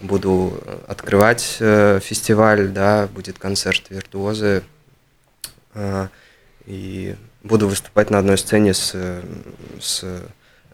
буду 0.00 0.60
открывать 0.88 1.56
э, 1.60 2.00
фестиваль, 2.02 2.68
да, 2.68 3.06
будет 3.06 3.38
концерт 3.38 3.88
«Виртуозы». 3.88 4.62
Э, 5.74 6.08
и 6.66 7.16
буду 7.42 7.68
выступать 7.68 8.10
на 8.10 8.18
одной 8.18 8.38
сцене 8.38 8.74
с, 8.74 8.94
с 9.80 10.04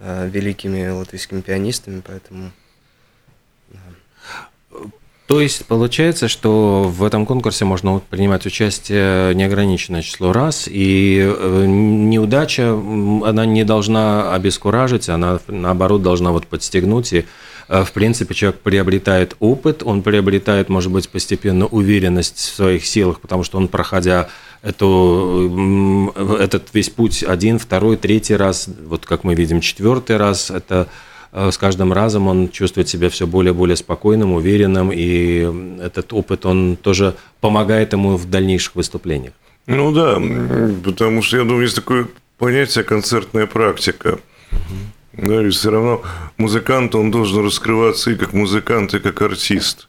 э, 0.01 0.29
великими 0.29 0.89
латвийскими 0.89 1.41
пианистами, 1.41 2.03
поэтому 2.05 2.51
то 5.29 5.43
есть 5.43 5.67
получается, 5.67 6.27
что 6.27 6.85
в 6.85 7.05
этом 7.05 7.27
конкурсе 7.27 7.67
можно 7.67 8.01
принимать 8.09 8.47
участие 8.47 9.35
неограниченное 9.35 10.01
число 10.01 10.33
раз, 10.33 10.67
и 10.67 11.21
э, 11.21 11.65
неудача, 11.67 12.73
она 12.73 13.45
не 13.45 13.63
должна 13.65 14.33
обескуражить, 14.33 15.11
она 15.11 15.39
наоборот 15.47 16.03
должна 16.03 16.33
вот 16.33 16.47
подстегнуть, 16.47 17.13
и 17.13 17.27
э, 17.69 17.85
в 17.85 17.93
принципе 17.93 18.35
человек 18.35 18.61
приобретает 18.61 19.37
опыт, 19.39 19.83
он 19.85 20.01
приобретает, 20.01 20.71
может 20.71 20.91
быть, 20.91 21.11
постепенно 21.11 21.67
уверенность 21.67 22.39
в 22.39 22.55
своих 22.55 22.87
силах, 22.87 23.21
потому 23.21 23.45
что 23.45 23.59
он, 23.59 23.69
проходя 23.69 24.31
эту, 24.63 26.11
этот 26.41 26.69
весь 26.73 26.89
путь 26.89 27.23
один, 27.23 27.59
второй, 27.59 27.99
третий 27.99 28.35
раз, 28.35 28.67
вот 28.87 29.05
как 29.05 29.25
мы 29.25 29.35
видим, 29.35 29.61
четвертый 29.61 30.17
раз, 30.17 30.51
это 30.51 30.89
с 31.33 31.59
каждым 31.59 31.93
разом 31.93 32.27
он 32.27 32.49
чувствует 32.49 32.89
себя 32.89 33.09
все 33.11 33.27
более 33.27 33.53
и 33.53 33.57
более 33.57 33.77
спокойным, 33.77 34.33
уверенным, 34.33 34.91
и 34.93 35.81
этот 35.81 36.13
опыт, 36.13 36.47
он 36.47 36.77
тоже 36.77 37.15
помогает 37.41 37.93
ему 37.93 38.17
в 38.17 38.29
дальнейших 38.29 38.77
выступлениях. 38.77 39.35
Ну 39.67 39.93
да, 39.93 40.15
потому 40.83 41.23
что, 41.23 41.37
я 41.37 41.45
думаю, 41.45 41.63
есть 41.63 41.77
такое 41.77 42.09
понятие 42.39 42.85
концертная 42.85 43.47
практика. 43.47 44.19
Да, 45.13 45.45
и 45.45 45.51
все 45.51 45.71
равно 45.71 46.03
музыкант, 46.37 46.95
он 46.95 47.11
должен 47.11 47.45
раскрываться 47.45 48.11
и 48.11 48.15
как 48.15 48.33
музыкант, 48.33 48.95
и 48.95 49.01
как 49.01 49.21
артист. 49.21 49.89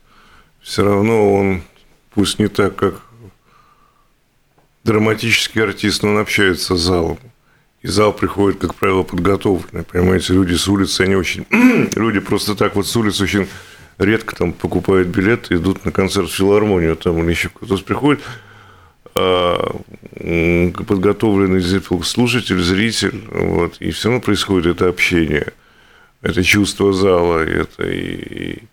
Все 0.62 0.84
равно 0.84 1.34
он, 1.34 1.62
пусть 2.14 2.40
не 2.40 2.48
так, 2.48 2.76
как 2.76 3.02
драматический 4.84 5.64
артист, 5.64 6.04
но 6.04 6.10
он 6.10 6.18
общается 6.18 6.76
с 6.76 6.80
залом. 6.80 7.20
И 7.82 7.88
зал 7.88 8.12
приходит, 8.12 8.60
как 8.60 8.76
правило, 8.76 9.04
подготовленный. 9.04 9.84
Понимаете, 9.84 10.34
люди 10.34 10.54
с 10.54 10.68
улицы, 10.68 11.02
они 11.02 11.16
очень... 11.16 11.46
люди 11.96 12.20
просто 12.20 12.56
так 12.56 12.76
вот 12.76 12.88
с 12.88 12.96
улицы 12.96 13.24
очень 13.24 13.48
редко 13.98 14.36
там 14.36 14.54
покупают 14.54 15.10
билеты, 15.10 15.56
идут 15.56 15.86
на 15.86 15.92
концерт 15.92 16.30
в 16.30 16.36
филармонию, 16.36 16.96
там 16.96 17.22
или 17.24 17.30
еще 17.32 17.50
кто-то 17.50 17.84
приходит, 17.84 18.22
а, 19.14 19.76
подготовленный 20.88 21.62
слушатель, 22.04 22.62
зритель, 22.62 23.28
вот, 23.32 23.78
и 23.80 23.92
все 23.92 24.10
равно 24.10 24.22
происходит 24.22 24.78
это 24.78 24.88
общение, 24.88 25.52
это 26.22 26.44
чувство 26.44 26.94
зала, 26.94 27.40
это 27.40 27.84
и, 27.84 28.14
и, 28.14 28.64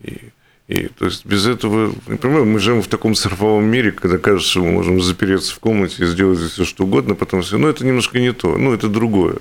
и 0.00 0.32
и, 0.68 0.88
то 0.88 1.04
есть 1.04 1.24
без 1.24 1.46
этого, 1.46 1.94
например, 2.08 2.44
мы 2.44 2.58
живем 2.58 2.82
в 2.82 2.88
таком 2.88 3.14
цифровом 3.14 3.64
мире, 3.66 3.92
когда 3.92 4.18
кажется, 4.18 4.50
что 4.50 4.64
мы 4.64 4.72
можем 4.72 5.00
запереться 5.00 5.54
в 5.54 5.60
комнате 5.60 6.02
и 6.02 6.06
сделать 6.06 6.40
все 6.40 6.64
что 6.64 6.84
угодно, 6.84 7.14
потом 7.14 7.42
все. 7.42 7.56
Но 7.56 7.68
это 7.68 7.86
немножко 7.86 8.18
не 8.18 8.32
то, 8.32 8.56
ну 8.58 8.74
это 8.74 8.88
другое. 8.88 9.36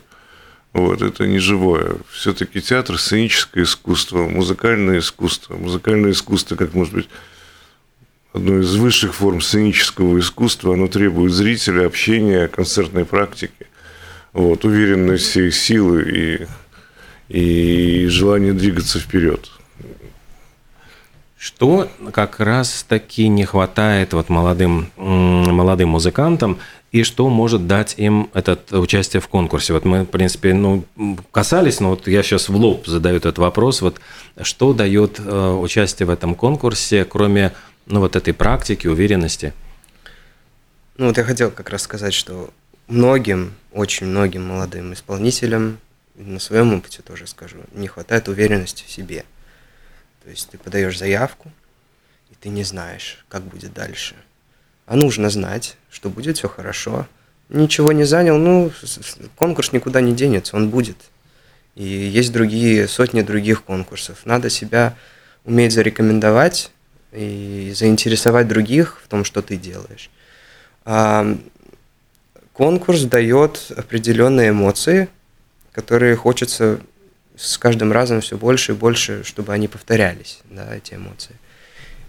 Вот, 0.73 1.01
это 1.01 1.25
не 1.25 1.39
живое. 1.39 1.95
Все-таки 2.11 2.61
театр, 2.61 2.99
сценическое 2.99 3.63
искусство, 3.63 4.27
музыкальное 4.27 4.99
искусство. 4.99 5.55
Музыкальное 5.55 6.11
искусство, 6.11 6.57
как 6.57 6.73
может 6.73 6.93
быть, 6.93 7.09
одно 8.33 8.59
из 8.59 8.75
высших 8.75 9.15
форм 9.15 9.41
сценического 9.41 10.19
искусства, 10.19 10.73
оно 10.73 10.87
требует 10.87 11.31
зрителя, 11.31 11.87
общения, 11.87 12.47
концертной 12.49 13.05
практики, 13.05 13.67
вот, 14.33 14.65
уверенности, 14.65 15.49
силы 15.49 16.47
и, 17.29 17.35
и 17.35 18.07
желания 18.07 18.53
двигаться 18.53 18.99
вперед. 18.99 19.54
Что 21.45 21.87
как 22.11 22.39
раз-таки 22.39 23.27
не 23.27 23.45
хватает 23.45 24.13
вот 24.13 24.29
молодым, 24.29 24.89
молодым 24.95 25.89
музыкантам, 25.89 26.57
и 26.91 27.03
что 27.03 27.29
может 27.29 27.67
дать 27.67 27.93
им 27.97 28.31
это 28.33 28.57
участие 28.71 29.21
в 29.21 29.27
конкурсе? 29.27 29.73
Вот 29.73 29.85
мы, 29.85 30.05
в 30.05 30.07
принципе, 30.07 30.55
ну, 30.55 30.85
касались, 31.31 31.79
но 31.79 31.91
вот 31.91 32.07
я 32.07 32.23
сейчас 32.23 32.49
в 32.49 32.55
лоб 32.55 32.87
задаю 32.87 33.17
этот 33.17 33.37
вопрос. 33.37 33.83
Вот 33.83 34.01
что 34.41 34.73
дает 34.73 35.19
э, 35.19 35.51
участие 35.51 36.07
в 36.07 36.09
этом 36.09 36.33
конкурсе, 36.33 37.05
кроме 37.05 37.51
ну, 37.85 37.99
вот 37.99 38.15
этой 38.15 38.33
практики, 38.33 38.87
уверенности? 38.87 39.53
Ну, 40.97 41.09
вот 41.09 41.17
я 41.19 41.23
хотел 41.23 41.51
как 41.51 41.69
раз 41.69 41.83
сказать, 41.83 42.15
что 42.15 42.49
многим, 42.87 43.53
очень 43.71 44.07
многим 44.07 44.47
молодым 44.47 44.93
исполнителям, 44.93 45.77
на 46.15 46.39
своем 46.39 46.73
опыте 46.73 47.03
тоже 47.03 47.27
скажу, 47.27 47.57
не 47.71 47.87
хватает 47.87 48.29
уверенности 48.29 48.83
в 48.87 48.89
себе– 48.89 49.25
то 50.25 50.31
есть 50.31 50.49
ты 50.49 50.57
подаешь 50.57 50.97
заявку, 50.97 51.51
и 52.31 52.35
ты 52.41 52.49
не 52.49 52.63
знаешь, 52.63 53.23
как 53.29 53.43
будет 53.43 53.73
дальше. 53.73 54.15
А 54.87 54.95
нужно 54.95 55.29
знать, 55.29 55.77
что 55.91 56.09
будет 56.09 56.37
все 56.37 56.49
хорошо. 56.49 57.07
Ничего 57.49 57.91
не 57.91 58.05
занял, 58.05 58.35
ну, 58.39 58.71
конкурс 59.35 59.71
никуда 59.71 60.01
не 60.01 60.15
денется, 60.15 60.57
он 60.57 60.71
будет. 60.71 60.97
И 61.75 61.83
есть 61.83 62.31
другие, 62.31 62.87
сотни 62.87 63.21
других 63.21 63.63
конкурсов. 63.63 64.25
Надо 64.25 64.49
себя 64.49 64.97
уметь 65.43 65.73
зарекомендовать 65.73 66.71
и 67.11 67.71
заинтересовать 67.75 68.47
других 68.47 69.01
в 69.03 69.07
том, 69.07 69.25
что 69.25 69.43
ты 69.43 69.57
делаешь. 69.57 70.09
А 70.85 71.37
конкурс 72.53 73.03
дает 73.03 73.71
определенные 73.77 74.49
эмоции, 74.49 75.07
которые 75.71 76.15
хочется 76.15 76.79
с 77.37 77.57
каждым 77.57 77.91
разом 77.91 78.21
все 78.21 78.37
больше 78.37 78.71
и 78.71 78.75
больше, 78.75 79.23
чтобы 79.23 79.53
они 79.53 79.67
повторялись, 79.67 80.39
да, 80.49 80.75
эти 80.75 80.95
эмоции. 80.95 81.35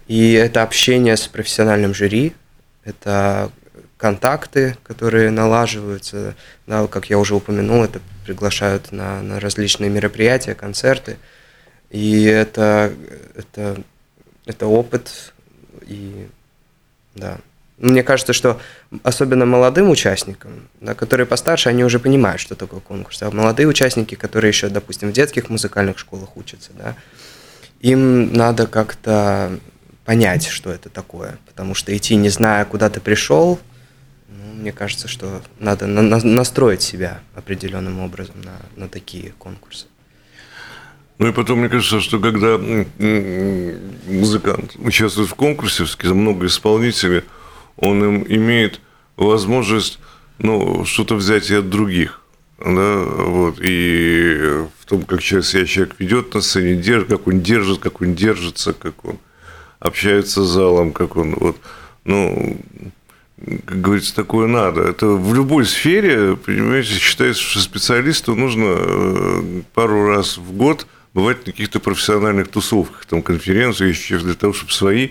И 0.07 0.33
это 0.33 0.63
общение 0.63 1.17
с 1.17 1.27
профессиональным 1.27 1.93
жюри, 1.93 2.33
это 2.83 3.51
контакты, 3.97 4.77
которые 4.83 5.31
налаживаются, 5.31 6.35
да, 6.65 6.87
как 6.87 7.09
я 7.09 7.17
уже 7.17 7.35
упомянул, 7.35 7.83
это 7.83 7.99
приглашают 8.25 8.91
на, 8.91 9.21
на 9.21 9.39
различные 9.39 9.89
мероприятия, 9.89 10.55
концерты. 10.55 11.17
И 11.89 12.23
это, 12.23 12.93
это 13.35 13.77
это 14.47 14.65
опыт, 14.65 15.33
и 15.85 16.27
да. 17.15 17.37
Мне 17.77 18.01
кажется, 18.01 18.33
что 18.33 18.59
особенно 19.03 19.45
молодым 19.45 19.89
участникам, 19.89 20.67
да, 20.81 20.95
которые 20.95 21.27
постарше, 21.27 21.69
они 21.69 21.83
уже 21.83 21.99
понимают, 21.99 22.41
что 22.41 22.55
такое 22.55 22.79
конкурс. 22.79 23.21
А 23.21 23.29
молодые 23.29 23.67
участники, 23.67 24.15
которые 24.15 24.49
еще, 24.49 24.69
допустим, 24.69 25.09
в 25.09 25.13
детских 25.13 25.49
музыкальных 25.49 25.99
школах 25.99 26.35
учатся, 26.37 26.71
да, 26.73 26.95
им 27.81 28.33
надо 28.33 28.65
как-то 28.65 29.59
понять, 30.05 30.47
что 30.47 30.71
это 30.71 30.89
такое. 30.89 31.37
Потому 31.45 31.75
что 31.75 31.95
идти, 31.95 32.15
не 32.15 32.29
зная, 32.29 32.65
куда 32.65 32.89
ты 32.89 32.99
пришел, 32.99 33.59
ну, 34.27 34.53
мне 34.53 34.71
кажется, 34.71 35.07
что 35.07 35.43
надо 35.59 35.85
на 35.85 36.01
на 36.01 36.17
настроить 36.17 36.81
себя 36.81 37.19
определенным 37.35 37.99
образом 37.99 38.35
на, 38.43 38.59
на 38.75 38.89
такие 38.89 39.33
конкурсы. 39.37 39.85
Ну 41.19 41.27
и 41.27 41.31
потом, 41.31 41.59
мне 41.59 41.69
кажется, 41.69 41.99
что 41.99 42.19
когда 42.19 42.57
музыкант 44.07 44.75
участвует 44.77 45.29
в 45.29 45.35
конкурсе, 45.35 45.85
много 46.13 46.45
исполнителей, 46.47 47.23
он 47.77 48.03
им 48.03 48.25
имеет 48.27 48.81
возможность 49.15 49.99
ну, 50.39 50.85
что-то 50.85 51.15
взять 51.15 51.49
и 51.49 51.55
от 51.55 51.69
других. 51.69 52.21
Да, 52.59 53.03
вот, 53.03 53.59
и 53.61 54.65
в 54.79 54.85
том, 54.85 55.03
как 55.03 55.21
себя 55.21 55.41
человек 55.43 55.95
ведет 55.99 56.33
на 56.33 56.41
сцене, 56.41 56.75
держит, 56.75 57.09
как 57.09 57.27
он 57.27 57.41
держит, 57.41 57.79
как 57.79 58.01
он 58.01 58.15
держится, 58.15 58.73
как 58.73 59.05
он 59.05 59.19
общается 59.79 60.43
с 60.43 60.47
залом, 60.47 60.91
как 60.91 61.17
он 61.17 61.35
вот, 61.35 61.57
ну, 62.03 62.57
как 63.65 63.81
говорится, 63.81 64.15
такое 64.15 64.47
надо. 64.47 64.81
Это 64.81 65.07
в 65.07 65.35
любой 65.35 65.65
сфере, 65.65 66.35
понимаете, 66.35 66.93
считается, 66.93 67.43
что 67.43 67.59
специалисту 67.59 68.33
нужно 68.33 68.75
э, 68.75 69.61
пару 69.75 70.07
раз 70.07 70.39
в 70.39 70.51
год 70.53 70.87
бывать 71.13 71.45
на 71.45 71.51
каких-то 71.51 71.79
профессиональных 71.79 72.47
тусовках, 72.47 73.05
там, 73.05 73.21
конференциях, 73.21 73.95
еще 73.95 74.17
для 74.17 74.33
того, 74.33 74.53
чтобы 74.53 74.71
свои 74.71 75.09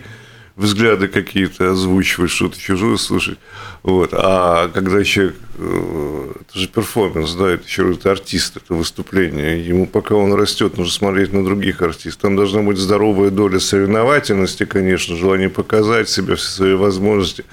взгляды 0.56 1.08
какие-то 1.08 1.72
озвучивать, 1.72 2.30
что-то 2.30 2.58
чужое 2.58 2.96
слушать. 2.96 3.38
Вот. 3.82 4.10
А 4.12 4.68
когда 4.68 5.04
человек, 5.04 5.36
э, 5.58 6.32
это 6.40 6.58
же 6.58 6.68
перформанс, 6.68 7.34
да, 7.34 7.50
это 7.50 7.64
еще 7.64 7.92
это 7.92 8.10
артист, 8.10 8.56
это 8.56 8.74
выступление. 8.74 9.64
Ему 9.64 9.86
пока 9.86 10.14
он 10.14 10.32
растет, 10.32 10.78
нужно 10.78 10.92
смотреть 10.92 11.32
на 11.32 11.44
других 11.44 11.82
артистов. 11.82 12.22
Там 12.22 12.36
должна 12.36 12.62
быть 12.62 12.78
здоровая 12.78 13.30
доля 13.30 13.60
соревновательности, 13.60 14.64
конечно, 14.64 15.14
желание 15.14 15.50
показать 15.50 16.08
себя, 16.08 16.36
все 16.36 16.48
свои 16.48 16.74
возможности 16.74 17.44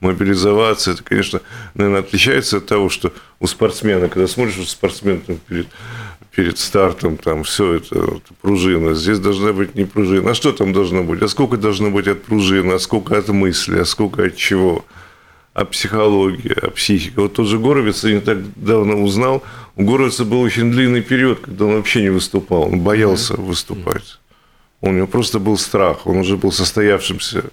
мобилизоваться. 0.00 0.92
Это, 0.92 1.02
конечно, 1.04 1.42
наверное, 1.74 2.00
отличается 2.00 2.56
от 2.56 2.66
того, 2.66 2.88
что 2.88 3.12
у 3.38 3.46
спортсмена, 3.46 4.08
когда 4.08 4.26
смотришь, 4.26 4.54
что 4.54 4.64
спортсмен 4.64 5.20
там, 5.20 5.38
перед 5.46 5.66
перед 6.34 6.58
стартом, 6.58 7.16
там 7.16 7.42
все 7.44 7.74
это, 7.74 7.96
это 7.96 8.34
пружина. 8.40 8.94
Здесь 8.94 9.18
должна 9.18 9.52
быть 9.52 9.74
не 9.74 9.84
пружина. 9.84 10.30
А 10.30 10.34
что 10.34 10.52
там 10.52 10.72
должно 10.72 11.02
быть? 11.02 11.22
А 11.22 11.28
сколько 11.28 11.56
должно 11.56 11.90
быть 11.90 12.06
от 12.06 12.22
пружины? 12.22 12.72
А 12.74 12.78
сколько 12.78 13.18
от 13.18 13.28
мысли? 13.28 13.78
А 13.80 13.84
сколько 13.84 14.24
от 14.24 14.36
чего? 14.36 14.84
А 15.52 15.64
психология, 15.64 16.56
а 16.62 16.70
психика. 16.70 17.22
Вот 17.22 17.34
тот 17.34 17.46
же 17.46 17.58
Горовец, 17.58 18.04
я 18.04 18.14
не 18.14 18.20
так 18.20 18.38
давно 18.54 19.02
узнал, 19.02 19.42
у 19.76 19.84
Горовица 19.84 20.24
был 20.24 20.40
очень 20.40 20.70
длинный 20.70 21.02
период, 21.02 21.40
когда 21.40 21.64
он 21.64 21.74
вообще 21.74 22.02
не 22.02 22.10
выступал, 22.10 22.62
он 22.62 22.80
боялся 22.80 23.34
выступать. 23.34 24.20
У 24.80 24.90
него 24.92 25.08
просто 25.08 25.40
был 25.40 25.58
страх, 25.58 26.06
он 26.06 26.18
уже 26.18 26.36
был 26.36 26.52
состоявшимся 26.52 27.44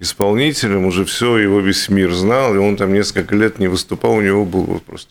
исполнителем, 0.00 0.84
уже 0.86 1.04
все, 1.04 1.38
его 1.38 1.60
весь 1.60 1.88
мир 1.88 2.12
знал, 2.12 2.54
и 2.54 2.58
он 2.58 2.76
там 2.76 2.92
несколько 2.92 3.34
лет 3.34 3.58
не 3.58 3.68
выступал, 3.68 4.14
у 4.14 4.20
него 4.20 4.44
был 4.44 4.64
вот 4.64 4.82
просто 4.82 5.10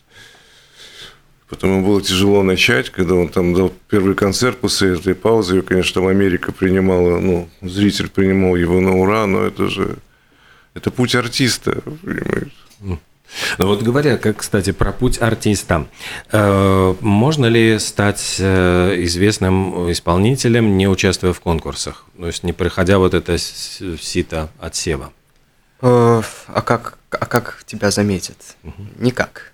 Потом 1.48 1.70
ему 1.70 1.86
было 1.86 2.02
тяжело 2.02 2.42
начать, 2.42 2.90
когда 2.90 3.14
он 3.14 3.28
там 3.28 3.54
дал 3.54 3.72
первый 3.88 4.16
концерт 4.16 4.58
после 4.58 4.94
этой 4.94 5.14
паузы. 5.14 5.56
Ее, 5.56 5.62
конечно, 5.62 6.00
там 6.00 6.08
Америка 6.08 6.50
принимала, 6.50 7.20
ну, 7.20 7.48
зритель 7.62 8.08
принимал 8.08 8.56
его 8.56 8.80
на 8.80 8.96
ура, 8.96 9.26
но 9.26 9.42
это 9.42 9.68
же, 9.68 9.96
это 10.74 10.90
путь 10.90 11.14
артиста, 11.14 11.82
понимаете. 12.02 12.50
Ну 13.58 13.66
вот 13.66 13.82
говоря, 13.82 14.16
как, 14.18 14.38
кстати, 14.38 14.72
про 14.72 14.92
путь 14.92 15.20
артиста, 15.20 15.88
э, 16.30 16.94
можно 17.00 17.46
ли 17.46 17.78
стать 17.78 18.36
э, 18.38 18.94
известным 19.04 19.90
исполнителем, 19.90 20.76
не 20.76 20.88
участвуя 20.88 21.32
в 21.32 21.40
конкурсах, 21.40 22.04
то 22.16 22.26
есть 22.26 22.44
не 22.44 22.52
проходя 22.52 22.98
вот 22.98 23.14
это 23.14 23.36
сито 23.36 24.48
отсева? 24.60 25.12
Э, 25.82 26.22
а 26.46 26.62
как, 26.62 26.98
а 27.10 27.26
как 27.26 27.62
тебя 27.66 27.90
заметят? 27.90 28.56
Угу. 28.62 28.86
Никак. 28.98 29.52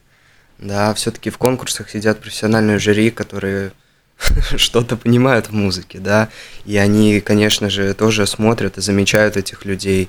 Да, 0.63 0.95
все-таки 0.95 1.31
в 1.31 1.39
конкурсах 1.39 1.91
сидят 1.91 2.21
профессиональные 2.21 2.79
жюри, 2.79 3.11
которые 3.11 3.73
что-то 4.57 4.97
понимают 4.97 5.49
в 5.49 5.53
музыке, 5.53 5.99
да, 5.99 6.29
и 6.65 6.77
они, 6.77 7.21
конечно 7.21 7.69
же, 7.69 7.93
тоже 7.95 8.29
смотрят 8.29 8.79
и 8.79 8.81
замечают 8.81 9.37
этих 9.37 9.65
людей, 9.65 10.09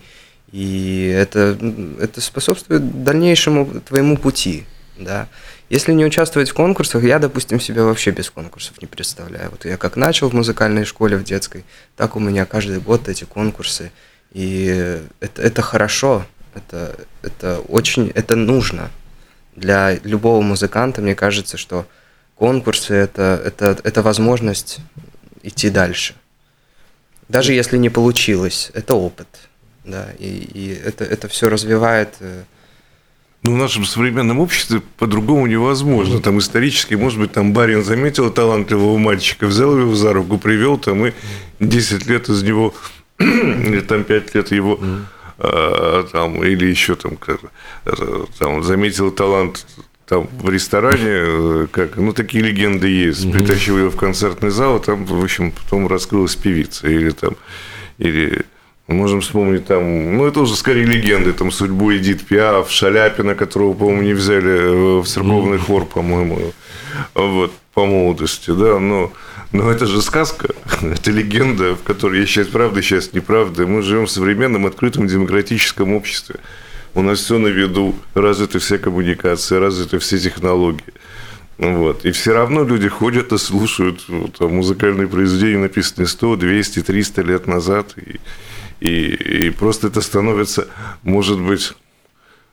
и 0.51 1.11
это, 1.15 1.57
это 1.99 2.21
способствует 2.21 3.03
дальнейшему 3.03 3.81
твоему 3.81 4.15
пути, 4.15 4.65
да. 4.95 5.27
Если 5.69 5.91
не 5.91 6.05
участвовать 6.05 6.51
в 6.51 6.53
конкурсах, 6.53 7.03
я, 7.03 7.17
допустим, 7.17 7.59
себя 7.59 7.83
вообще 7.83 8.11
без 8.11 8.29
конкурсов 8.29 8.79
не 8.79 8.85
представляю. 8.85 9.49
Вот 9.49 9.65
я 9.65 9.77
как 9.77 9.95
начал 9.95 10.29
в 10.29 10.33
музыкальной 10.33 10.85
школе, 10.85 11.17
в 11.17 11.23
детской, 11.23 11.63
так 11.95 12.15
у 12.15 12.19
меня 12.19 12.45
каждый 12.45 12.79
год 12.79 13.09
эти 13.09 13.23
конкурсы, 13.23 13.91
и 14.33 15.01
это, 15.19 15.41
это 15.41 15.63
хорошо, 15.63 16.27
это, 16.53 16.95
это 17.23 17.59
очень, 17.67 18.11
это 18.13 18.35
нужно, 18.35 18.91
для 19.55 19.97
любого 20.03 20.41
музыканта, 20.41 21.01
мне 21.01 21.15
кажется, 21.15 21.57
что 21.57 21.85
конкурсы 22.35 22.93
это, 22.93 23.41
это, 23.43 23.77
это 23.83 24.01
возможность 24.01 24.79
идти 25.43 25.69
дальше. 25.69 26.15
Даже 27.29 27.53
если 27.53 27.77
не 27.77 27.89
получилось, 27.89 28.71
это 28.73 28.95
опыт. 28.95 29.27
Да, 29.85 30.07
и, 30.17 30.27
и 30.27 30.81
это, 30.85 31.03
это 31.03 31.27
все 31.27 31.49
развивает. 31.49 32.15
Э, 32.21 32.43
ну, 33.43 33.55
в 33.55 33.57
нашем 33.57 33.83
современном 33.83 34.39
обществе 34.39 34.81
по-другому 34.97 35.45
невозможно. 35.47 36.21
Там 36.21 36.39
исторически, 36.39 36.93
может 36.93 37.19
быть, 37.19 37.33
там 37.33 37.51
барин 37.51 37.83
заметил 37.83 38.31
талантливого 38.31 38.97
мальчика, 38.97 39.45
взял 39.45 39.77
его 39.77 39.93
за 39.93 40.13
руку, 40.13 40.37
привел 40.37 40.77
там 40.77 41.05
и 41.07 41.13
10 41.59 42.07
лет 42.07 42.29
из 42.29 42.43
него, 42.43 42.73
или 43.19 43.81
там 43.81 44.05
5 44.05 44.35
лет 44.35 44.51
его 44.51 44.79
а, 44.81 45.22
там, 46.11 46.43
или 46.43 46.65
еще 46.65 46.95
там, 46.95 47.17
как, 47.17 47.39
там 48.39 48.63
заметил 48.63 49.11
талант 49.11 49.65
там 50.07 50.27
в 50.41 50.49
ресторане, 50.49 51.07
э, 51.07 51.67
как, 51.71 51.95
ну, 51.97 52.13
такие 52.13 52.43
легенды 52.43 52.87
есть, 52.87 53.31
притащил 53.31 53.77
ее 53.77 53.89
в 53.89 53.95
концертный 53.95 54.49
зал, 54.49 54.75
а 54.75 54.79
там, 54.79 55.05
в 55.05 55.23
общем, 55.23 55.51
потом 55.51 55.87
раскрылась 55.87 56.35
певица, 56.35 56.87
или 56.87 57.11
там, 57.11 57.35
или 57.97 58.45
Можем 58.87 59.21
вспомнить 59.21 59.65
там, 59.65 60.17
ну 60.17 60.25
это 60.25 60.41
уже 60.41 60.57
скорее 60.57 60.83
легенды, 60.83 61.31
там 61.31 61.51
судьбу 61.51 61.95
Эдит 61.95 62.25
Пиаф, 62.25 62.69
Шаляпина, 62.69 63.33
которого, 63.33 63.73
по-моему, 63.73 64.01
не 64.01 64.13
взяли 64.13 64.51
э, 64.51 64.99
в 64.99 65.05
церковный 65.05 65.57
хор, 65.57 65.85
по-моему, 65.85 66.51
вот, 67.13 67.53
по 67.73 67.85
молодости, 67.85 68.51
да, 68.51 68.79
но 68.79 69.13
но 69.53 69.69
это 69.71 69.85
же 69.85 70.01
сказка, 70.01 70.49
это 70.81 71.11
легенда, 71.11 71.75
в 71.75 71.83
которой 71.83 72.21
есть 72.21 72.31
часть 72.31 72.51
правды, 72.51 72.81
часть 72.81 73.13
неправды. 73.13 73.67
Мы 73.67 73.83
живем 73.83 74.07
в 74.07 74.11
современном, 74.11 74.65
открытом, 74.65 75.07
демократическом 75.07 75.93
обществе. 75.93 76.37
У 76.95 77.01
нас 77.01 77.19
все 77.19 77.37
на 77.37 77.47
виду, 77.47 77.95
развиты 78.15 78.57
все 78.57 78.79
коммуникации, 78.79 79.57
развиты 79.57 79.99
все 79.99 80.17
технологии. 80.17 80.93
Вот. 81.59 82.03
И 82.03 82.11
все 82.11 82.33
равно 82.33 82.63
люди 82.63 82.89
ходят 82.89 83.31
и 83.31 83.37
слушают 83.37 84.03
вот, 84.07 84.39
музыкальные 84.39 85.07
произведения, 85.07 85.59
написанные 85.59 86.07
100, 86.07 86.35
200, 86.35 86.81
300 86.81 87.21
лет 87.21 87.47
назад. 87.47 87.93
И, 87.97 88.19
и, 88.79 89.45
и 89.45 89.49
просто 89.51 89.87
это 89.87 90.01
становится, 90.01 90.67
может 91.03 91.39
быть, 91.39 91.73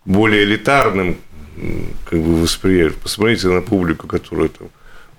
более 0.04 0.44
элитарным 0.44 1.16
как 2.04 2.20
бы 2.20 2.42
восприятием. 2.42 3.00
Посмотрите 3.02 3.48
на 3.48 3.62
публику, 3.62 4.06
которая 4.06 4.48
там 4.48 4.68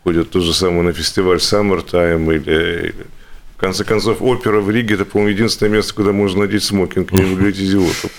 ходят 0.03 0.29
то 0.29 0.39
же 0.39 0.53
самое 0.53 0.83
на 0.83 0.93
фестиваль 0.93 1.37
Summertime 1.37 2.35
или, 2.35 2.89
или 2.89 3.07
в 3.55 3.59
конце 3.59 3.83
концов, 3.83 4.21
опера 4.21 4.59
в 4.59 4.71
Риге– 4.71 4.95
это, 4.95 5.05
по-моему, 5.05 5.35
единственное 5.35 5.73
место, 5.73 5.93
куда 5.93 6.11
можно 6.11 6.41
надеть 6.41 6.63
смокинг, 6.63 7.11
не 7.11 7.21
выглядеть 7.21 7.61
идиотом. 7.61 8.09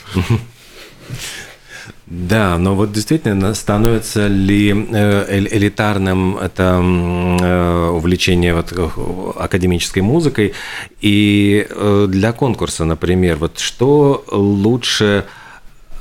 Да, 2.06 2.58
но 2.58 2.74
вот 2.74 2.92
действительно 2.92 3.54
становится 3.54 4.26
ли 4.26 4.70
э, 4.70 5.46
элитарным 5.50 6.36
это 6.36 6.78
э, 6.82 7.88
увлечение 7.88 8.54
вот 8.54 8.70
э, 8.70 8.88
академической 9.36 10.00
музыкой 10.00 10.52
и 11.00 11.66
для 12.08 12.32
конкурса, 12.32 12.84
например, 12.84 13.36
вот 13.36 13.58
что 13.58 14.24
лучше 14.30 15.24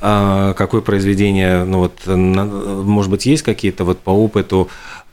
а, 0.02 0.52
какое 0.54 0.82
произведение, 0.82 1.64
ну 1.64 1.78
вот, 1.78 2.06
может 2.06 3.10
быть, 3.10 3.24
есть 3.24 3.42
какие-то 3.42 3.84
вот 3.84 4.00
по 4.00 4.10
опыту 4.10 4.68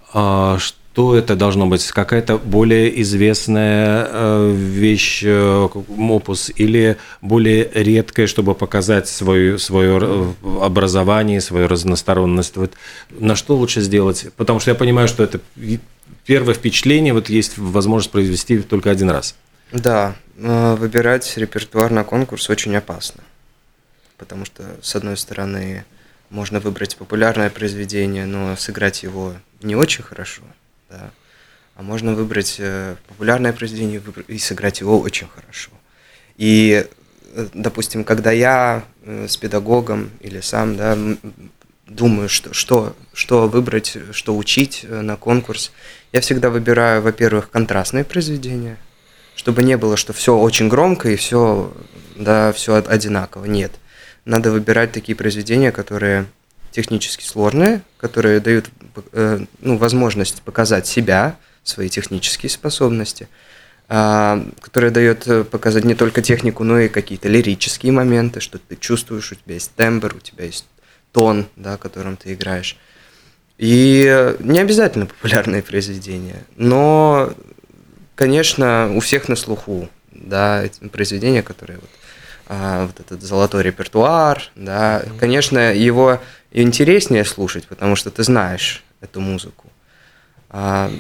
что 0.10 1.16
это 1.16 1.36
должно 1.36 1.68
быть? 1.68 1.86
Какая-то 1.92 2.38
более 2.38 3.02
известная 3.02 4.08
э, 4.10 4.52
вещь, 4.52 5.22
э, 5.24 5.70
опус, 5.98 6.52
или 6.56 6.98
более 7.22 7.70
редкая, 7.74 8.28
чтобы 8.28 8.56
показать 8.56 9.08
свое, 9.08 9.60
свое 9.60 10.00
э, 10.02 10.34
образование, 10.62 11.42
свою 11.42 11.68
разносторонность? 11.68 12.58
Вот 12.58 12.74
на 13.12 13.36
что 13.36 13.56
лучше 13.56 13.82
сделать? 13.82 14.28
Потому 14.36 14.60
что 14.60 14.72
я 14.72 14.76
понимаю, 14.76 15.08
что 15.08 15.24
это 15.24 15.40
первое 16.26 16.54
впечатление, 16.54 17.14
вот 17.14 17.30
есть 17.30 17.58
возможность 17.58 18.12
произвести 18.12 18.58
только 18.60 18.92
один 18.92 19.10
раз. 19.10 19.36
Да, 19.72 20.16
выбирать 20.36 21.38
репертуар 21.38 21.92
на 21.92 22.04
конкурс 22.04 22.50
очень 22.50 22.76
опасно. 22.76 23.24
Потому 24.18 24.44
что, 24.44 24.64
с 24.82 24.96
одной 24.96 25.16
стороны, 25.16 25.86
можно 26.30 26.60
выбрать 26.60 26.98
популярное 26.98 27.50
произведение, 27.50 28.26
но 28.26 28.56
сыграть 28.56 29.04
его 29.04 29.34
не 29.62 29.76
очень 29.76 30.04
хорошо, 30.04 30.44
да. 30.90 31.12
А 31.76 31.82
можно 31.82 32.14
выбрать 32.14 32.58
э, 32.60 32.96
популярное 33.08 33.54
произведение 33.54 34.02
и 34.28 34.38
сыграть 34.38 34.82
его 34.82 35.00
очень 35.00 35.28
хорошо. 35.28 35.72
И, 36.36 36.86
э, 37.34 37.48
допустим, 37.54 38.04
когда 38.04 38.32
я 38.32 38.84
с 39.06 39.38
педагогом 39.38 40.12
или 40.20 40.42
сам, 40.42 40.76
да, 40.76 40.98
думаю, 41.88 42.30
что, 42.30 42.54
что, 42.54 42.96
что 43.14 43.48
выбрать, 43.48 43.98
что 44.12 44.36
учить 44.38 44.86
на 44.88 45.16
конкурс, 45.16 45.72
я 46.12 46.22
всегда 46.22 46.50
выбираю, 46.50 47.02
во-первых, 47.02 47.50
контрастные 47.50 48.04
произведения, 48.04 48.78
чтобы 49.36 49.64
не 49.64 49.78
было, 49.78 49.98
что 49.98 50.14
все 50.14 50.38
очень 50.38 50.68
громко 50.68 51.10
и 51.10 51.16
все, 51.16 51.74
да, 52.16 52.52
все 52.52 52.76
одинаково. 52.76 53.46
Нет. 53.46 53.72
Надо 54.30 54.52
выбирать 54.52 54.92
такие 54.92 55.16
произведения, 55.16 55.72
которые 55.72 56.28
технически 56.70 57.24
сложные, 57.24 57.82
которые 57.98 58.40
дают 58.40 58.70
э, 59.12 59.40
ну, 59.60 59.78
возможность 59.78 60.44
показать 60.44 60.86
себя, 60.86 61.40
свои 61.64 61.90
технические 61.90 62.52
способности, 62.52 63.28
э, 63.88 64.46
которые 64.62 64.92
дают 64.92 65.28
э, 65.28 65.44
показать 65.44 65.84
не 65.84 65.96
только 65.96 66.22
технику, 66.22 66.64
но 66.64 66.80
и 66.80 66.90
какие-то 66.90 67.28
лирические 67.28 67.92
моменты, 67.92 68.40
что 68.40 68.60
ты 68.60 68.76
чувствуешь, 68.76 69.32
у 69.32 69.36
тебя 69.36 69.56
есть 69.56 69.72
тембр, 69.74 70.14
у 70.16 70.20
тебя 70.20 70.46
есть 70.46 70.68
тон, 71.12 71.48
да, 71.56 71.78
которым 71.78 72.16
ты 72.16 72.36
играешь. 72.36 72.78
И 73.58 74.36
не 74.42 74.60
обязательно 74.60 75.08
популярные 75.08 75.64
произведения, 75.64 76.44
но, 76.56 77.34
конечно, 78.14 78.92
у 78.96 79.00
всех 79.00 79.28
на 79.28 79.36
слуху, 79.36 79.90
да, 80.12 80.66
произведения, 80.92 81.42
которые 81.42 81.80
вот, 81.80 81.90
а, 81.90 81.99
вот 82.50 83.00
этот 83.00 83.22
золотой 83.22 83.64
репертуар, 83.64 84.42
да, 84.56 85.04
конечно, 85.20 85.74
его 85.74 86.20
интереснее 86.52 87.24
слушать, 87.24 87.68
потому 87.68 87.96
что 87.96 88.10
ты 88.10 88.24
знаешь 88.24 88.84
эту 89.02 89.22
музыку. 89.22 89.68
А 90.50 90.92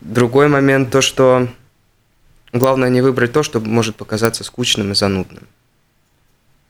другой 0.00 0.48
момент 0.48 0.90
то, 0.90 1.02
что 1.02 1.48
главное 2.52 2.88
не 2.88 3.02
выбрать 3.02 3.32
то, 3.32 3.42
что 3.42 3.60
может 3.60 3.96
показаться 3.96 4.44
скучным 4.44 4.92
и 4.92 4.94
занудным. 4.94 5.46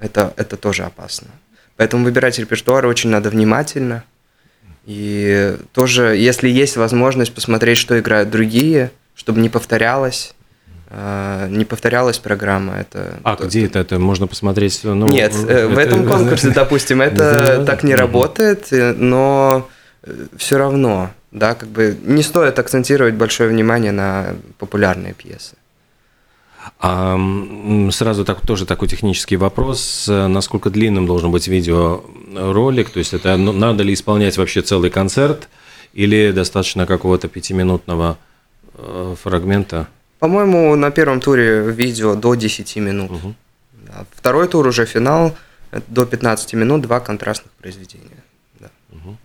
Это, 0.00 0.34
это 0.36 0.56
тоже 0.56 0.82
опасно. 0.82 1.28
Поэтому 1.76 2.04
выбирать 2.04 2.38
репертуар 2.38 2.86
очень 2.86 3.10
надо 3.10 3.30
внимательно– 3.30 4.04
и 4.86 5.56
тоже, 5.72 6.16
если 6.16 6.48
есть 6.48 6.76
возможность 6.76 7.34
посмотреть, 7.34 7.78
что 7.78 7.98
играют 7.98 8.30
другие, 8.30 8.90
чтобы 9.14 9.40
не 9.40 9.48
повторялось, 9.48 10.34
не 11.48 11.64
повторялась 11.64 12.18
программа. 12.18 12.74
Это 12.74 13.18
а 13.22 13.36
то, 13.36 13.46
где 13.46 13.66
это? 13.66 13.78
Это 13.78 13.98
можно 13.98 14.26
посмотреть? 14.26 14.80
Ну, 14.84 15.06
Нет, 15.06 15.32
э, 15.34 15.52
это... 15.52 15.68
в 15.68 15.78
этом 15.78 16.06
конкурсе, 16.08 16.50
допустим, 16.50 17.00
это 17.00 17.64
так 17.66 17.82
не 17.82 17.94
работает, 17.94 18.72
э, 18.72 18.92
но 18.92 19.68
все 20.36 20.58
равно, 20.58 21.10
да, 21.32 21.54
как 21.54 21.68
бы 21.68 21.96
не 22.02 22.22
стоит 22.22 22.58
акцентировать 22.58 23.14
большое 23.14 23.48
внимание 23.48 23.92
на 23.92 24.34
популярные 24.58 25.14
пьесы. 25.14 25.56
А, 26.78 27.18
сразу 27.90 28.24
так, 28.24 28.40
тоже 28.46 28.66
такой 28.66 28.88
технический 28.88 29.36
вопрос. 29.36 30.06
Насколько 30.08 30.70
длинным 30.70 31.06
должен 31.06 31.30
быть 31.30 31.48
видеоролик? 31.48 32.90
То 32.90 32.98
есть 32.98 33.14
это 33.14 33.36
ну, 33.36 33.52
надо 33.52 33.82
ли 33.82 33.92
исполнять 33.92 34.38
вообще 34.38 34.62
целый 34.62 34.90
концерт 34.90 35.48
или 35.92 36.32
достаточно 36.32 36.86
какого-то 36.86 37.28
пятиминутного 37.28 38.16
э, 38.74 39.14
фрагмента? 39.22 39.88
По-моему, 40.24 40.74
на 40.74 40.90
первом 40.90 41.20
туре 41.20 41.70
видео 41.70 42.14
до 42.14 42.34
10 42.34 42.76
минут. 42.76 43.10
Угу. 43.10 43.34
Да. 43.86 44.06
Второй 44.10 44.48
тур 44.48 44.66
уже 44.66 44.86
финал, 44.86 45.36
до 45.88 46.06
15 46.06 46.54
минут, 46.54 46.80
два 46.80 47.00
контрастных 47.00 47.52
произведения. 47.60 48.24
Да. 48.58 48.70
Угу. 48.92 49.16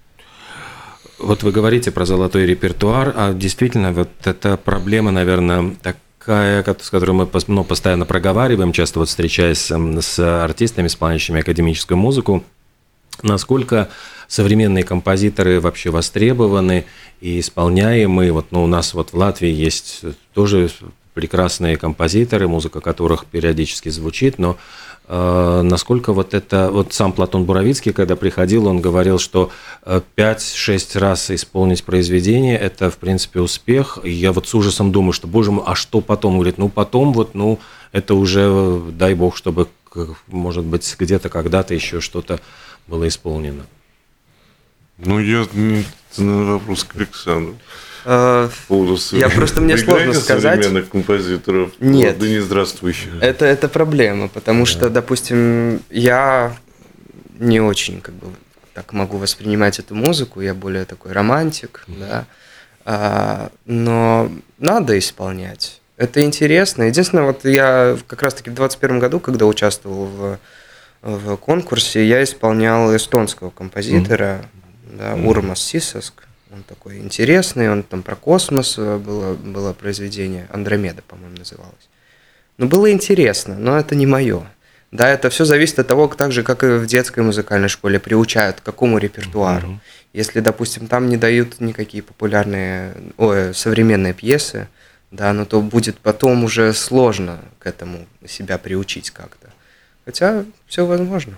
Вот 1.19 1.43
вы 1.43 1.53
говорите 1.53 1.91
про 1.91 2.05
золотой 2.05 2.45
репертуар, 2.45 3.13
а 3.15 3.33
действительно 3.33 3.93
вот 3.93 4.09
эта 4.25 4.57
проблема, 4.57 5.11
наверное, 5.11 5.73
так 5.81 5.95
такая, 6.19 6.65
с 6.81 6.89
которой 6.89 7.11
мы 7.11 7.29
ну, 7.47 7.63
постоянно 7.63 8.05
проговариваем, 8.05 8.73
часто 8.73 8.99
вот 8.99 9.07
встречаясь 9.07 9.71
с 9.71 10.43
артистами, 10.43 10.87
исполняющими 10.87 11.39
академическую 11.39 11.97
музыку, 11.97 12.43
насколько 13.23 13.89
современные 14.27 14.83
композиторы 14.83 15.59
вообще 15.59 15.89
востребованы 15.89 16.85
и 17.19 17.39
исполняемые. 17.39 18.31
Вот, 18.31 18.47
ну, 18.51 18.63
у 18.63 18.67
нас 18.67 18.93
вот 18.93 19.11
в 19.11 19.17
Латвии 19.17 19.49
есть 19.49 20.01
тоже 20.33 20.69
прекрасные 21.13 21.75
композиторы, 21.75 22.47
музыка 22.47 22.79
которых 22.79 23.25
периодически 23.25 23.89
звучит, 23.89 24.37
но 24.37 24.57
э, 25.07 25.61
насколько 25.63 26.13
вот 26.13 26.33
это, 26.33 26.69
вот 26.71 26.93
сам 26.93 27.11
Платон 27.11 27.43
Буровицкий, 27.43 27.91
когда 27.91 28.15
приходил, 28.15 28.67
он 28.67 28.79
говорил, 28.79 29.17
что 29.17 29.51
5-6 29.83 30.05
э, 30.15 30.99
раз 30.99 31.31
исполнить 31.31 31.83
произведение– 31.83 32.57
это, 32.59 32.89
в 32.91 32.97
принципе, 32.97 33.41
успех. 33.41 33.97
И 34.03 34.11
я 34.11 34.31
вот 34.31 34.47
с 34.47 34.53
ужасом 34.53 34.91
думаю, 34.91 35.11
что, 35.11 35.27
боже 35.27 35.51
мой, 35.51 35.63
а 35.65 35.75
что 35.75 35.99
потом? 36.01 36.33
Он 36.33 36.37
говорит, 36.37 36.59
ну, 36.59 36.69
потом 36.69 37.11
вот, 37.13 37.33
ну, 37.33 37.59
это 37.91 38.13
уже, 38.13 38.79
дай 38.91 39.15
бог, 39.15 39.35
чтобы, 39.35 39.67
может 40.27 40.63
быть, 40.63 40.95
где-то, 40.97 41.29
когда-то 41.29 41.73
еще 41.73 41.99
что-то 41.99 42.39
было 42.89 43.07
исполнено. 43.07 43.65
Ну, 44.97 45.19
я 45.19 45.47
на 46.17 46.43
вопрос 46.53 46.83
к 46.83 46.95
Александру. 46.95 47.55
Uh, 48.05 48.49
я 49.17 49.29
просто 49.29 49.61
мне 49.61 49.77
сложно 49.77 50.13
сказать. 50.13 50.63
современных 50.63 50.89
композиторов. 50.89 51.71
Нет. 51.79 52.17
Да 52.17 52.27
не 52.27 52.39
здравствующих. 52.39 53.09
Это, 53.21 53.45
это 53.45 53.67
проблема, 53.67 54.29
потому 54.29 54.63
да. 54.63 54.71
что, 54.71 54.89
допустим, 54.89 55.81
я 55.89 56.55
не 57.37 57.59
очень 57.59 58.01
как 58.01 58.15
бы 58.15 58.27
так 58.73 58.93
могу 58.93 59.17
воспринимать 59.17 59.79
эту 59.79 59.95
музыку, 59.95 60.39
я 60.39 60.53
более 60.53 60.85
такой 60.85 61.11
романтик, 61.11 61.83
mm-hmm. 61.87 61.99
да. 61.99 62.25
А, 62.85 63.51
но 63.65 64.31
надо 64.57 64.97
исполнять. 64.97 65.81
Это 65.97 66.23
интересно. 66.23 66.83
Единственное, 66.83 67.25
вот 67.25 67.43
я 67.43 67.97
как 68.07 68.23
раз-таки 68.23 68.49
в 68.49 68.53
2021 68.53 68.99
году, 68.99 69.19
когда 69.19 69.45
участвовал 69.45 70.05
в, 70.05 70.39
в 71.01 71.35
конкурсе, 71.37 72.05
я 72.05 72.23
исполнял 72.23 72.95
эстонского 72.95 73.49
композитора, 73.49 74.45
mm-hmm. 74.91 74.97
да, 74.97 75.15
Урмас 75.15 75.61
Сисаск. 75.61 76.25
Он 76.51 76.63
такой 76.63 76.97
интересный, 76.97 77.71
он 77.71 77.83
там 77.83 78.01
про 78.01 78.15
космос 78.15 78.75
э, 78.77 78.97
было, 78.97 79.35
было 79.35 79.71
произведение, 79.73 80.47
Андромеда, 80.51 81.03
по-моему, 81.03 81.37
называлось. 81.37 81.89
Ну, 82.57 82.67
было 82.67 82.91
интересно, 82.91 83.55
но 83.55 83.77
это 83.77 83.93
не 83.93 84.07
мое. 84.07 84.43
Да, 84.91 85.07
это 85.07 85.29
все 85.29 85.45
зависит 85.45 85.77
от 85.77 85.87
того, 85.87 86.07
так 86.07 86.31
же, 86.31 86.41
как 86.41 86.63
и 86.63 86.77
в 86.77 86.87
детской 86.87 87.23
музыкальной 87.23 87.69
школе 87.69 87.99
приучают 87.99 88.61
к 88.61 88.63
какому 88.63 88.97
репертуару. 88.97 89.67
Mm-hmm. 89.67 89.79
Если, 90.13 90.39
допустим, 90.39 90.87
там 90.87 91.07
не 91.07 91.17
дают 91.17 91.61
никакие 91.61 92.01
популярные, 92.01 92.95
ой, 93.17 93.53
современные 93.53 94.13
пьесы, 94.13 94.67
да, 95.11 95.31
но 95.33 95.45
то 95.45 95.61
будет 95.61 95.99
потом 95.99 96.43
уже 96.43 96.73
сложно 96.73 97.39
к 97.59 97.67
этому 97.67 98.07
себя 98.27 98.57
приучить 98.57 99.11
как-то. 99.11 99.48
Хотя 100.09 100.43
все 100.65 100.87
возможно. 100.87 101.33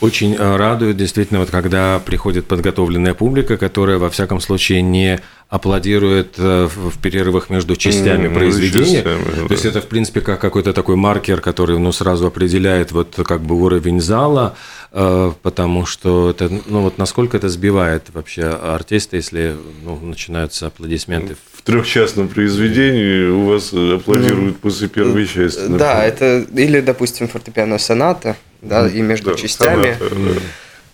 Очень 0.00 0.34
э, 0.34 0.56
радует 0.56 0.96
действительно, 0.96 1.40
вот 1.40 1.50
когда 1.50 1.98
приходит 1.98 2.46
подготовленная 2.46 3.12
публика, 3.12 3.58
которая 3.58 3.98
во 3.98 4.08
всяком 4.08 4.40
случае 4.40 4.80
не 4.80 5.20
аплодирует 5.50 6.36
э, 6.38 6.68
в 6.74 6.98
перерывах 7.02 7.50
между 7.50 7.76
частями 7.76 8.28
mm, 8.28 8.34
произведения. 8.34 9.02
Частями, 9.02 9.24
То 9.24 9.48
да. 9.48 9.54
есть 9.54 9.66
это, 9.66 9.82
в 9.82 9.88
принципе, 9.88 10.22
как 10.22 10.40
какой-то 10.40 10.72
такой 10.72 10.96
маркер, 10.96 11.42
который 11.42 11.78
ну, 11.78 11.92
сразу 11.92 12.26
определяет 12.28 12.92
вот 12.92 13.14
как 13.26 13.42
бы 13.42 13.54
уровень 13.54 14.00
зала, 14.00 14.56
потому 14.90 15.86
что 15.86 16.30
это, 16.30 16.50
ну 16.66 16.82
вот 16.82 16.98
насколько 16.98 17.36
это 17.36 17.48
сбивает 17.48 18.10
вообще 18.10 18.44
артиста, 18.44 19.16
если 19.16 19.56
ну, 19.82 19.96
начинаются 20.00 20.68
аплодисменты. 20.68 21.36
В 21.52 21.62
трехчастном 21.62 22.28
произведении 22.28 23.28
у 23.28 23.46
вас 23.46 23.72
аплодируют 23.72 24.56
mm. 24.56 24.60
после 24.60 24.88
первой 24.88 25.26
части. 25.26 25.60
Например. 25.60 25.78
Да, 25.78 26.04
это 26.04 26.46
или, 26.54 26.80
допустим, 26.80 27.28
фортепиано 27.28 27.78
соната, 27.78 28.36
да, 28.62 28.88
и 28.88 29.02
между 29.02 29.32
да, 29.32 29.36
частями. 29.36 29.96
Соната, 29.98 30.14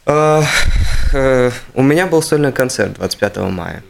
да. 0.07 0.47
Uh, 1.15 1.53
у 1.75 1.83
меня 1.83 2.07
был 2.07 2.21
сольный 2.21 2.53
концерт 2.53 2.95
25 2.95 3.37
мая 3.49 3.83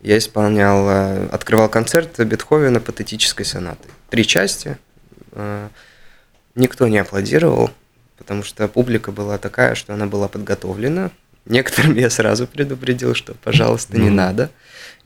я 0.00 0.18
исполнял, 0.18 0.88
э, 0.88 1.26
открывал 1.28 1.68
концерт 1.68 2.18
Бетховена 2.20 2.80
патетической 2.80 3.44
сонаты. 3.44 3.88
Три 4.10 4.26
части. 4.26 4.78
Э, 5.32 5.68
никто 6.54 6.86
не 6.88 6.98
аплодировал, 6.98 7.70
потому 8.18 8.42
что 8.42 8.68
публика 8.68 9.12
была 9.12 9.38
такая, 9.38 9.74
что 9.74 9.94
она 9.94 10.06
была 10.06 10.28
подготовлена. 10.28 11.10
Некоторым 11.46 11.94
я 11.94 12.10
сразу 12.10 12.46
предупредил, 12.46 13.14
что, 13.14 13.34
пожалуйста, 13.34 13.98
не 13.98 14.10
надо. 14.10 14.50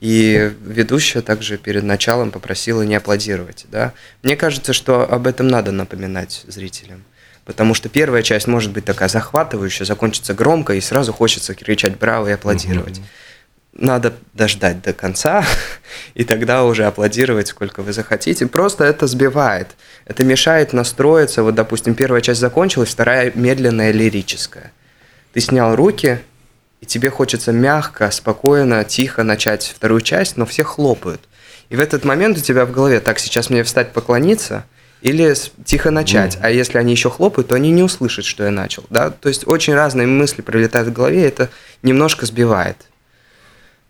И 0.01 0.53
ведущая 0.65 1.21
также 1.21 1.59
перед 1.59 1.85
началом 1.85 2.33
попросила 2.33 2.83
не 2.83 2.97
аплодировать. 2.97 3.67
Да? 3.71 3.93
Мне 4.25 4.35
кажется, 4.35 4.73
что 4.73 5.09
об 5.09 5.29
этом 5.29 5.47
надо 5.47 5.71
напоминать 5.71 6.45
зрителям. 6.49 7.05
Потому 7.45 7.75
что 7.75 7.89
первая 7.89 8.23
часть 8.23 8.49
может 8.49 8.73
быть 8.73 8.85
такая 8.85 9.09
захватывающая, 9.09 9.87
закончится 9.87 10.35
громко, 10.35 10.75
и 10.75 10.81
сразу 10.81 11.13
хочется 11.13 11.55
кричать 11.55 11.99
«Браво!» 11.99 12.29
и 12.29 12.33
аплодировать. 12.33 12.99
Mm-hmm 12.99 13.32
надо 13.75 14.13
дождать 14.35 14.83
до 14.83 14.93
конца, 14.93 15.45
и 16.15 16.25
тогда 16.25 16.65
уже 16.65 16.85
аплодировать, 16.85 17.49
сколько 17.49 17.83
вы 17.83 17.93
захотите. 17.93 18.47
Просто 18.47 18.85
это 18.85 19.07
сбивает. 19.07 19.69
Это 20.05 20.25
мешает 20.25 20.73
настроиться. 20.73 21.43
Вот, 21.43 21.55
допустим, 21.55 21.95
первая 21.95 22.21
часть 22.21 22.41
закончилась, 22.41 22.91
вторая 22.91 23.33
медленная, 23.35 23.93
лирическая. 23.93 24.73
Ты 25.33 25.41
снял 25.41 25.75
руки, 25.75 26.21
и 26.81 26.87
тебе 26.87 27.11
хочется 27.11 27.53
мягко, 27.53 28.11
спокойно, 28.11 28.85
тихо 28.85 29.23
начать 29.23 29.73
вторую 29.75 30.01
часть, 30.01 30.37
но 30.37 30.45
все 30.45 30.65
хлопают. 30.65 31.21
И 31.71 31.77
в 31.77 31.81
этот 31.81 32.05
момент 32.05 32.37
у 32.37 32.41
тебя 32.41 32.67
в 32.67 32.73
голове, 32.73 33.01
так, 33.01 33.19
сейчас 33.19 33.49
мне 33.49 33.63
встать 33.63 33.93
поклониться, 33.93 34.65
или 35.01 35.35
тихо 35.65 35.91
начать. 35.91 36.37
Mm. 36.37 36.39
А 36.43 36.51
если 36.51 36.79
они 36.79 36.93
еще 36.93 37.11
хлопают, 37.11 37.49
то 37.49 37.55
они 37.55 37.71
не 37.71 37.83
услышат, 37.83 38.25
что 38.25 38.45
я 38.45 38.51
начал. 38.51 38.85
Да? 38.89 39.11
То 39.11 39.29
есть 39.29 39.47
очень 39.47 39.75
разные 39.75 40.07
мысли 40.07 40.43
пролетают 40.43 40.89
в 40.89 40.93
голове, 40.93 41.25
это 41.25 41.51
немножко 41.83 42.27
сбивает. 42.27 42.77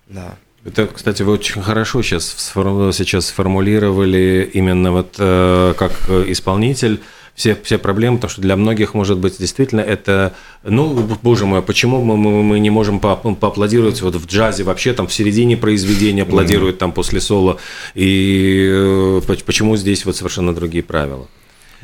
Да. 0.08 0.36
Это, 0.64 0.86
кстати, 0.86 1.22
вы 1.22 1.32
очень 1.32 1.60
хорошо 1.60 2.02
сейчас, 2.02 2.24
сейчас 2.54 3.26
сформулировали 3.26 4.48
именно 4.52 4.92
вот 4.92 5.16
э, 5.18 5.74
как 5.76 5.92
исполнитель 6.08 7.00
все, 7.34 7.56
все 7.62 7.78
проблемы, 7.78 8.18
потому 8.18 8.30
что 8.30 8.42
для 8.42 8.56
многих, 8.56 8.94
может 8.94 9.18
быть, 9.18 9.38
действительно 9.38 9.80
это, 9.80 10.34
ну, 10.62 10.92
боже 11.22 11.46
мой, 11.46 11.60
а 11.60 11.62
почему 11.62 12.02
мы, 12.02 12.16
мы, 12.16 12.42
мы 12.42 12.58
не 12.60 12.70
можем 12.70 13.00
по, 13.00 13.18
ну, 13.24 13.34
поаплодировать 13.34 14.02
вот 14.02 14.16
в 14.16 14.26
джазе 14.26 14.64
вообще 14.64 14.92
там 14.92 15.06
в 15.06 15.14
середине 15.14 15.56
произведения 15.56 16.22
аплодируют 16.22 16.78
там 16.78 16.92
после 16.92 17.20
соло, 17.20 17.58
и 17.94 18.68
э, 18.70 19.20
почему 19.46 19.76
здесь 19.76 20.04
вот 20.04 20.16
совершенно 20.16 20.54
другие 20.54 20.84
правила? 20.84 21.26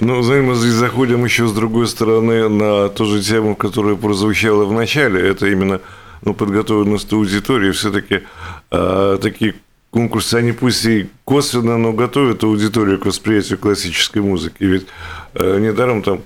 Ну, 0.01 0.23
знаете, 0.23 0.47
мы 0.47 0.55
здесь 0.55 0.75
заходим 0.75 1.25
еще 1.25 1.49
с 1.49 1.53
другой 1.53 1.89
стороны 1.89 2.49
на 2.49 2.89
ту 2.89 3.05
же 3.07 3.21
тему, 3.21 3.57
которая 3.57 3.97
прозвучала 3.97 4.65
в 4.65 4.73
начале, 4.73 5.21
это 5.29 5.47
именно 5.47 5.81
ну, 6.23 6.35
подготовленность 6.35 7.13
аудитории, 7.13 7.71
все-таки 7.73 8.23
э, 8.71 9.19
такие 9.21 9.55
конкурсы, 9.91 10.35
они 10.35 10.53
пусть 10.53 10.85
и 10.85 11.09
косвенно, 11.25 11.79
но 11.79 11.93
готовят 11.93 12.45
аудиторию 12.45 12.99
к 12.99 13.07
восприятию 13.07 13.59
классической 13.59 14.23
музыки. 14.23 14.65
Ведь 14.65 14.87
э, 15.35 15.59
недаром 15.59 16.03
там, 16.03 16.23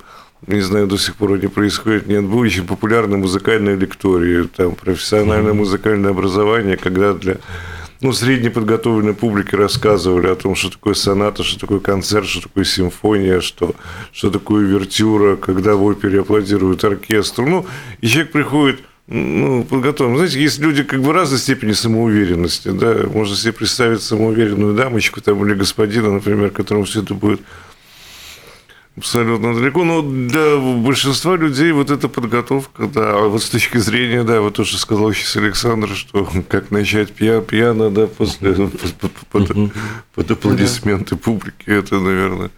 не 0.47 0.61
знаю, 0.61 0.87
до 0.87 0.97
сих 0.97 1.15
пор 1.15 1.39
не 1.39 1.47
происходит, 1.47 2.07
нет, 2.07 2.25
был 2.25 2.39
очень 2.39 2.65
популярной 2.65 3.17
музыкальной 3.17 3.75
лектории, 3.75 4.47
там 4.55 4.75
профессиональное 4.75 5.53
музыкальное 5.53 6.11
образование, 6.11 6.77
когда 6.77 7.13
для 7.13 7.37
ну, 8.01 8.11
среднеподготовленной 8.11 9.13
публике 9.13 9.55
рассказывали 9.55 10.27
о 10.27 10.35
том, 10.35 10.55
что 10.55 10.69
такое 10.69 10.93
соната, 10.93 11.41
что 11.43 11.61
такое 11.61 11.79
концерт, 11.79 12.27
что 12.27 12.41
такое 12.41 12.65
симфония, 12.65 13.39
что, 13.39 13.75
что 14.11 14.29
такое 14.29 14.65
вертюра, 14.65 15.37
когда 15.37 15.75
в 15.75 15.83
опере 15.85 16.19
аплодируют 16.19 16.83
оркестру. 16.83 17.47
Ну, 17.47 17.65
и 18.01 18.07
человек 18.07 18.33
приходит– 18.33 18.81
ну, 19.07 19.63
подготовлен. 19.63 20.17
Знаете, 20.17 20.41
есть 20.41 20.59
люди 20.59 20.83
как 20.83 21.01
бы 21.01 21.13
разной 21.13 21.39
степени 21.39 21.73
самоуверенности, 21.73 22.69
да, 22.69 23.03
можно 23.07 23.35
себе 23.35 23.53
представить 23.53 24.01
самоуверенную 24.01 24.75
дамочку 24.75 25.21
там 25.21 25.45
или 25.45 25.55
господина, 25.55 26.11
например, 26.11 26.51
которому 26.51 26.85
все 26.85 27.01
это 27.01 27.13
будет 27.13 27.41
абсолютно 28.95 29.55
далеко, 29.55 29.83
но 29.83 30.01
для 30.01 30.57
большинства 30.57 31.35
людей 31.35 31.71
вот 31.71 31.89
эта 31.89 32.07
подготовка, 32.07 32.87
да, 32.87 33.13
а 33.13 33.27
вот 33.27 33.41
с 33.43 33.49
точки 33.49 33.77
зрения, 33.77 34.23
да, 34.23 34.39
вот 34.39 34.55
то, 34.55 34.63
что 34.63 34.77
сказал 34.77 35.11
сейчас 35.13 35.35
Александр, 35.35 35.89
что 35.89 36.29
как 36.47 36.71
начать 36.71 37.11
пья, 37.11 37.41
пьяно, 37.41 37.89
да, 37.89 38.07
после, 38.07 38.53
под, 38.53 39.11
под, 39.31 39.73
под 40.13 40.31
аплодисменты 40.31 41.15
публики, 41.15 41.65
это, 41.65 41.99
наверное, 41.99 42.51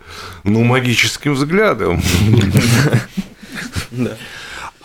ну, 0.43 0.63
магическим 0.63 1.33
взглядом. 1.33 2.01
Да. 3.91 4.17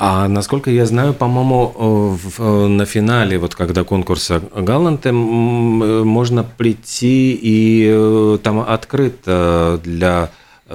А 0.02 0.28
насколько 0.28 0.70
я 0.70 0.86
знаю, 0.86 1.12
по-моему, 1.12 2.16
э, 2.38 2.66
на 2.68 2.86
финале, 2.86 3.36
вот 3.36 3.54
когда 3.54 3.84
конкурса 3.84 4.40
Галанте, 4.56 5.12
можно 5.12 6.42
прийти 6.42 7.34
и 7.34 7.86
э, 7.92 8.38
там 8.42 8.60
открыто 8.60 9.78
для 9.84 10.30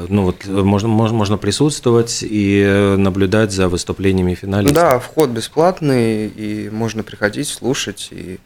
ну 0.10 0.26
вот 0.26 0.46
можно, 0.46 0.90
можно, 0.90 1.18
можно 1.18 1.38
присутствовать 1.38 2.20
и 2.22 2.96
наблюдать 2.98 3.52
за 3.52 3.68
выступлениями 3.68 4.36
финалистов. 4.36 4.76
Да, 4.76 5.00
вход 5.00 5.32
бесплатный, 5.32 6.28
и 6.28 6.70
можно 6.70 7.02
приходить, 7.02 7.48
слушать. 7.48 8.10
И 8.12 8.38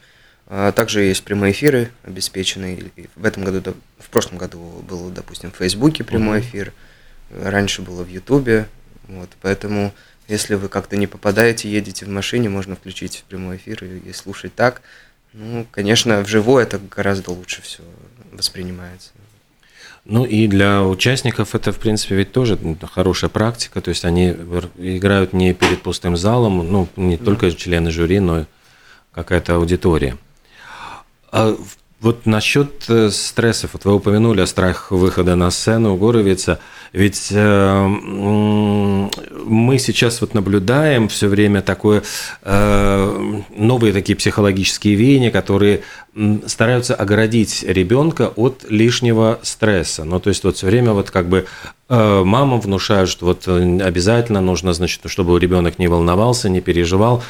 а, 0.48 0.72
также 0.72 1.02
есть 1.02 1.24
прямые 1.24 1.52
эфиры 1.52 1.92
обеспеченные. 2.04 2.92
В 3.18 3.26
этом 3.26 3.44
году, 3.44 3.74
в 3.98 4.10
прошлом 4.12 4.38
году 4.38 4.62
был, 4.88 5.10
допустим, 5.10 5.52
в 5.52 5.58
Фейсбуке 5.58 6.06
прямой 6.06 6.39
эфир, 6.39 6.72
раньше 7.44 7.82
было 7.82 8.04
в 8.04 8.10
Ютубе. 8.10 8.68
Вот, 9.10 9.30
поэтому 9.42 9.92
если 10.30 10.54
вы 10.54 10.70
как-то 10.70 10.96
не 10.96 11.08
попадаете, 11.08 11.70
едете 11.70 12.06
в 12.06 12.10
машине, 12.10 12.50
можно 12.50 12.76
включить 12.76 13.26
прямой 13.28 13.58
эфир 13.58 13.84
и, 13.84 14.10
и 14.10 14.13
слушать 14.13 14.54
так. 14.56 14.82
Ну, 15.34 15.65
конечно, 15.72 16.22
вживую 16.22 16.62
это 16.63 16.80
гораздо 16.80 17.32
лучше 17.32 17.62
все 17.62 17.82
воспринимается. 18.32 19.10
Ну 20.06 20.26
и 20.26 20.48
для 20.48 20.84
участников 20.84 21.56
это, 21.56 21.72
в 21.72 21.78
принципе, 21.78 22.15
ведь 22.15 22.32
тоже 22.32 22.58
хорошая 22.94 23.30
практика. 23.30 23.82
То 23.82 23.89
есть 23.89 24.06
они 24.06 24.30
играют 24.78 25.34
не 25.34 25.54
перед 25.54 25.82
пустым 25.82 26.15
залом, 26.15 26.58
ну, 26.72 26.88
не 26.96 27.18
да. 27.18 27.26
только 27.26 27.52
члены 27.52 27.92
жюри, 27.92 28.20
но 28.20 28.42
и 28.42 28.46
какая-то 29.12 29.56
аудитория. 29.56 30.18
А 31.32 31.56
вот 32.00 32.26
насчет 32.26 32.86
э, 32.88 33.10
стрессов, 33.10 33.74
вот 33.74 33.86
вы 33.86 33.96
упомянули 33.96 34.42
о 34.42 34.48
страхах 34.48 34.92
выхода 34.92 35.36
на 35.36 35.50
сцену 35.50 35.96
у 35.96 35.98
Горовица– 35.98 36.60
ведь 36.93 37.30
э, 37.32 37.88
мы 39.49 39.80
сейчас 39.80 40.21
вот 40.21 40.34
наблюдаем 40.34 41.08
все 41.08 41.28
время 41.28 41.62
такое 41.62 42.04
э, 42.43 43.41
новые 43.56 43.93
такие 43.93 44.15
психологические 44.15 44.95
веяния, 44.95 45.32
которые 45.32 45.82
стараются 46.47 46.95
оградить 46.95 47.63
ребенка 47.63 48.32
от 48.36 48.65
лишнего 48.67 49.39
стресса. 49.43 50.04
Ну, 50.04 50.19
то 50.19 50.30
есть 50.30 50.43
вот 50.43 50.58
все 50.58 50.65
время 50.65 50.91
вот 50.91 51.12
как 51.12 51.30
бы 51.30 51.45
э, 51.88 52.23
мамам 52.23 52.60
внушают, 52.60 53.10
что 53.10 53.28
вот 53.28 53.43
э, 53.47 53.80
обязательно 53.82 54.41
нужно, 54.41 54.73
значит, 54.73 55.02
чтобы 55.06 55.39
ребенок 55.39 55.80
не 55.80 55.88
волновался, 55.88 56.49
не 56.49 56.62
переживал. 56.62 57.23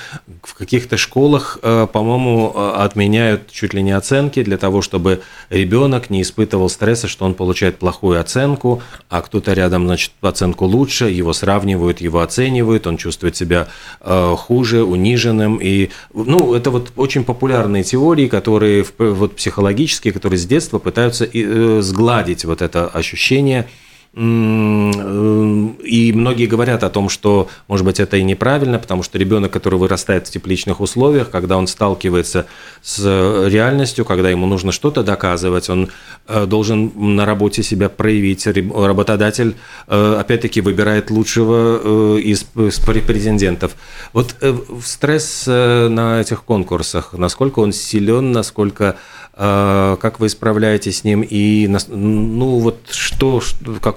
В 0.43 0.53
каких-то 0.53 0.97
школах, 0.97 1.59
по-моему, 1.61 2.57
отменяют 2.57 3.51
чуть 3.51 3.73
ли 3.73 3.83
не 3.83 3.91
оценки 3.91 4.43
для 4.43 4.57
того, 4.57 4.81
чтобы 4.81 5.21
ребенок 5.49 6.09
не 6.09 6.21
испытывал 6.21 6.69
стресса, 6.69 7.07
что 7.07 7.25
он 7.25 7.33
получает 7.33 7.77
плохую 7.77 8.19
оценку, 8.19 8.81
а 9.09 9.21
кто-то 9.21 9.48
рядом, 9.53 9.85
значит, 9.85 10.11
оценку 10.21 10.65
лучше, 10.65 11.09
его 11.09 11.33
сравнивают, 11.33 12.01
его 12.01 12.21
оценивают, 12.21 12.87
он 12.87 12.97
чувствует 12.97 13.35
себя 13.35 13.67
хуже, 14.01 14.83
униженным. 14.83 15.57
И, 15.57 15.89
ну, 16.13 16.53
это 16.53 16.71
вот 16.71 16.91
очень 16.95 17.23
популярные 17.23 17.83
теории, 17.83 18.27
которые 18.27 18.85
вот 18.97 19.35
психологические, 19.35 20.13
которые 20.13 20.39
с 20.39 20.45
детства 20.45 20.79
пытаются 20.79 21.25
э, 21.25 21.81
сгладить 21.81 22.45
вот 22.45 22.61
это 22.61 22.87
ощущение 22.87 23.67
и 24.11 26.11
многие 26.15 26.47
говорят 26.47 26.83
о 26.83 26.89
том, 26.89 27.09
что, 27.09 27.47
может 27.67 27.85
быть, 27.85 27.99
это 27.99 28.17
и 28.17 28.23
неправильно, 28.23 28.79
потому 28.79 29.03
что 29.03 29.19
ребенок, 29.19 29.51
который 29.51 29.77
вырастает 29.77 30.27
в 30.27 30.31
тепличных 30.31 30.81
условиях, 30.81 31.29
когда 31.29 31.57
он 31.57 31.67
сталкивается 31.67 32.47
с 32.81 33.45
реальностью, 33.47 34.05
когда 34.05 34.31
ему 34.31 34.47
нужно 34.47 34.71
что-то 34.71 35.03
доказывать, 35.03 35.69
он 35.69 35.89
э, 36.27 36.47
должен 36.47 36.91
на 37.15 37.25
работе 37.25 37.61
себя 37.61 37.87
проявить. 37.87 38.47
Работодатель, 38.47 39.55
э, 39.87 40.17
опять-таки, 40.19 40.61
выбирает 40.61 41.11
лучшего 41.11 42.17
э, 42.17 42.21
из 42.21 42.43
претендентов. 42.43 43.75
Вот 44.13 44.35
стресс 44.83 45.45
на 45.45 46.19
этих 46.19 46.43
конкурсах, 46.43 47.13
насколько 47.13 47.59
он 47.59 47.73
силен, 47.73 48.31
насколько 48.31 48.95
как 49.35 50.19
вы 50.19 50.27
справляетесь 50.27 50.99
с 50.99 51.03
ним 51.05 51.21
и 51.21 51.65
ну 51.87 52.59
вот 52.59 52.89
что, 52.91 53.39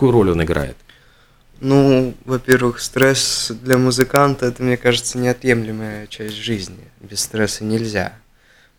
какую 0.03 0.11
роль 0.15 0.31
он 0.33 0.43
играет? 0.43 0.77
Ну, 1.61 2.15
во-первых, 2.25 2.81
стресс 2.81 3.53
для 3.62 3.79
музыканта 3.79 4.47
это, 4.47 4.61
мне 4.61 4.77
кажется, 4.77 5.17
неотъемлемая 5.17 6.09
часть 6.09 6.35
жизни. 6.35 6.91
Без 7.01 7.21
стресса 7.21 7.62
нельзя. 7.62 8.12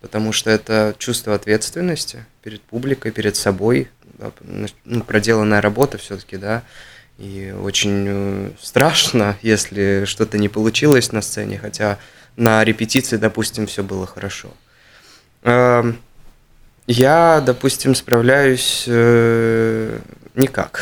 Потому 0.02 0.34
что 0.34 0.50
это 0.50 0.94
чувство 0.98 1.34
ответственности 1.34 2.26
перед 2.42 2.62
публикой, 2.62 3.14
перед 3.14 3.38
собой, 3.38 3.88
да, 4.20 4.34
ну, 4.84 5.02
проделанная 5.04 5.62
работа 5.62 5.98
все-таки, 5.98 6.36
да. 6.36 6.64
И 7.18 7.56
очень 7.58 8.06
э, 8.06 8.50
страшно, 8.62 9.38
если 9.42 10.04
что-то 10.06 10.38
не 10.38 10.50
получилось 10.50 11.14
на 11.14 11.22
сцене, 11.22 11.58
хотя 11.58 12.00
на 12.36 12.66
репетиции, 12.66 13.16
допустим, 13.16 13.66
все 13.66 13.82
было 13.82 14.06
хорошо. 14.06 14.50
Я, 16.86 17.42
допустим, 17.46 17.96
справляюсь 17.96 18.84
э, 18.88 20.00
никак. 20.36 20.82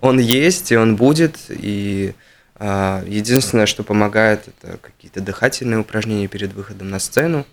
Он 0.00 0.18
есть, 0.18 0.70
и 0.70 0.76
он 0.76 0.96
будет, 0.96 1.38
и 1.48 2.14
э, 2.56 3.04
единственное, 3.06 3.64
что 3.64 3.82
помогает, 3.82 4.48
это 4.48 4.76
какие-то 4.76 5.20
дыхательные 5.20 5.80
упражнения 5.80 6.28
перед 6.28 6.52
выходом 6.52 6.90
на 6.90 6.98
сцену. 6.98 7.46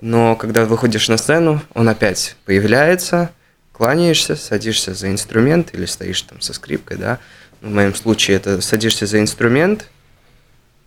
Но 0.00 0.36
когда 0.36 0.64
выходишь 0.64 1.08
на 1.08 1.16
сцену, 1.16 1.60
он 1.74 1.88
опять 1.88 2.36
появляется, 2.44 3.32
кланяешься, 3.72 4.36
садишься 4.36 4.94
за 4.94 5.10
инструмент 5.10 5.74
или 5.74 5.86
стоишь 5.86 6.22
там 6.22 6.40
со 6.40 6.52
скрипкой, 6.52 6.98
да. 6.98 7.18
В 7.60 7.68
моем 7.68 7.94
случае 7.94 8.36
это 8.36 8.60
садишься 8.60 9.06
за 9.06 9.18
инструмент, 9.20 9.88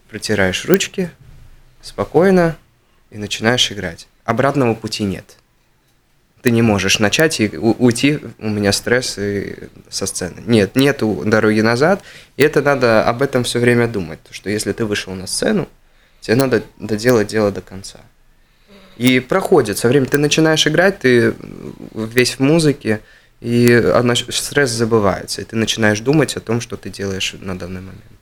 протираешь 0.10 0.64
ручки, 0.66 1.12
спокойно 1.82 2.56
и 3.10 3.18
начинаешь 3.18 3.72
играть. 3.72 4.08
обратного 4.24 4.76
пути 4.76 5.04
нет. 5.04 5.38
Ты 6.42 6.50
не 6.52 6.62
можешь 6.62 7.00
начать 7.00 7.40
и 7.40 7.50
уйти, 7.58 8.20
у 8.40 8.50
меня 8.50 8.72
стресс 8.72 9.18
и 9.20 9.56
со 9.90 10.08
сцены. 10.08 10.42
Нет, 10.46 10.76
нету 10.76 11.24
дороги 11.26 11.62
назад, 11.62 12.02
и 12.36 12.44
это 12.44 12.62
надо 12.62 13.04
об 13.04 13.22
этом 13.22 13.44
все 13.44 13.60
время 13.60 13.88
думать, 13.88 14.20
что 14.32 14.50
если 14.50 14.72
ты 14.72 14.86
вышел 14.86 15.14
на 15.14 15.28
сцену, 15.28 15.68
тебе 16.20 16.36
надо 16.36 16.64
доделать 16.80 17.28
дело 17.28 17.52
до 17.52 17.62
конца. 17.62 18.00
И 18.98 19.20
проходит 19.20 19.78
со 19.78 19.88
временем, 19.88 20.10
ты 20.10 20.18
начинаешь 20.18 20.66
играть, 20.66 21.00
ты 21.00 21.34
весь 21.94 22.36
в 22.36 22.40
музыке, 22.40 23.02
и 23.40 23.82
стресс 24.30 24.70
забывается, 24.72 25.42
и 25.42 25.46
ты 25.46 25.56
начинаешь 25.56 26.00
думать 26.00 26.36
о 26.38 26.40
том, 26.40 26.62
что 26.62 26.78
ты 26.78 26.90
делаешь 26.90 27.36
на 27.40 27.58
данный 27.58 27.82
момент. 27.82 28.21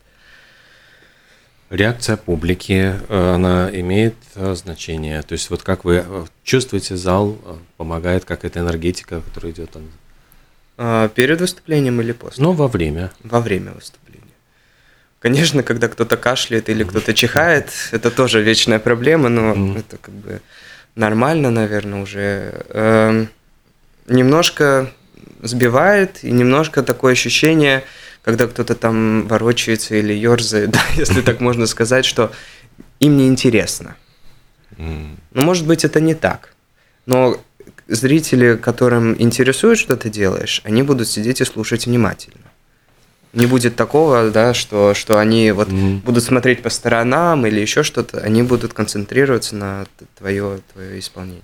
Реакция 1.70 2.16
публики, 2.16 2.94
э, 3.08 3.34
она 3.34 3.70
имеет 3.72 4.16
э, 4.34 4.54
значение. 4.56 5.22
То 5.22 5.34
есть 5.34 5.50
вот 5.50 5.62
как 5.62 5.84
вы 5.84 6.04
э, 6.04 6.24
чувствуете, 6.42 6.96
зал 6.96 7.38
помогает, 7.76 8.24
как 8.24 8.44
эта 8.44 8.58
энергетика, 8.58 9.20
которая 9.20 9.52
идет 9.52 9.70
там? 9.70 9.82
А, 10.76 11.08
перед 11.08 11.40
выступлением 11.40 12.00
или 12.00 12.10
после? 12.10 12.42
Ну, 12.42 12.52
во 12.52 12.66
время. 12.66 13.12
Во 13.22 13.40
время 13.40 13.70
выступления. 13.70 14.34
Конечно, 15.20 15.62
когда 15.62 15.86
кто-то 15.86 16.16
кашляет 16.16 16.68
или 16.68 16.82
кто-то 16.82 17.14
чихает, 17.14 17.70
это 17.92 18.10
тоже 18.10 18.42
вечная 18.42 18.80
проблема, 18.80 19.28
но 19.28 19.52
mm. 19.52 19.78
это 19.78 19.96
как 19.98 20.14
бы 20.14 20.40
нормально, 20.96 21.50
наверное, 21.50 22.02
уже. 22.02 22.64
Эм, 22.70 23.28
немножко 24.08 24.90
сбивает, 25.42 26.24
и 26.24 26.32
немножко 26.32 26.82
такое 26.82 27.12
ощущение, 27.12 27.84
когда 28.22 28.46
кто-то 28.46 28.74
там 28.74 29.26
ворочается 29.26 29.94
или 29.96 30.12
ерзает, 30.12 30.70
да, 30.72 30.82
если 30.96 31.20
так 31.22 31.40
можно 31.40 31.66
сказать, 31.66 32.04
что 32.04 32.32
им 32.98 33.16
не 33.16 33.28
интересно. 33.28 33.96
Ну, 34.76 35.16
может 35.32 35.66
быть, 35.66 35.84
это 35.84 36.00
не 36.00 36.14
так. 36.14 36.54
Но 37.04 37.38
зрители, 37.86 38.56
которым 38.56 39.20
интересует, 39.20 39.78
что 39.78 39.96
ты 39.96 40.08
делаешь, 40.08 40.62
они 40.64 40.82
будут 40.82 41.08
сидеть 41.08 41.40
и 41.40 41.44
слушать 41.44 41.86
внимательно. 41.86 42.44
Не 43.32 43.46
будет 43.46 43.76
такого, 43.76 44.30
да, 44.30 44.54
что, 44.54 44.94
что 44.94 45.18
они 45.18 45.52
вот 45.52 45.68
mm. 45.68 46.00
будут 46.00 46.24
смотреть 46.24 46.62
по 46.62 46.70
сторонам 46.70 47.46
или 47.46 47.60
еще 47.60 47.84
что-то, 47.84 48.18
они 48.18 48.42
будут 48.42 48.72
концентрироваться 48.72 49.54
на 49.54 49.86
твое, 50.18 50.60
твое 50.72 50.98
исполнение. 50.98 51.42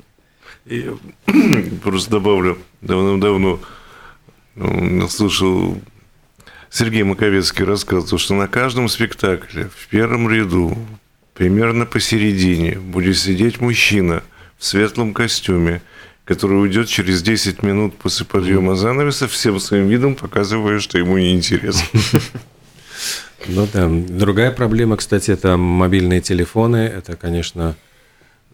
И 0.64 0.90
просто 1.82 2.10
добавлю, 2.10 2.58
давно-давно 2.80 3.60
ну, 4.56 5.08
слушал 5.08 5.80
Сергей 6.76 7.04
Маковецкий 7.04 7.64
рассказывал, 7.64 8.18
что 8.18 8.34
на 8.34 8.48
каждом 8.48 8.90
спектакле 8.90 9.70
в 9.74 9.88
первом 9.88 10.28
ряду, 10.28 10.76
примерно 11.32 11.86
посередине, 11.86 12.72
будет 12.78 13.16
сидеть 13.16 13.62
мужчина 13.62 14.22
в 14.58 14.66
светлом 14.66 15.14
костюме, 15.14 15.80
который 16.26 16.60
уйдет 16.60 16.88
через 16.88 17.22
10 17.22 17.62
минут 17.62 17.96
после 17.96 18.26
подъема 18.26 18.76
занавеса, 18.76 19.26
всем 19.26 19.58
своим 19.58 19.88
видом 19.88 20.16
показывая, 20.16 20.78
что 20.78 20.98
ему 20.98 21.16
неинтересно. 21.16 22.00
Ну 23.48 23.66
да. 23.72 23.88
Другая 23.88 24.50
проблема, 24.50 24.96
кстати, 24.96 25.30
это 25.30 25.56
мобильные 25.56 26.20
телефоны. 26.20 26.78
Это, 26.78 27.16
конечно, 27.16 27.76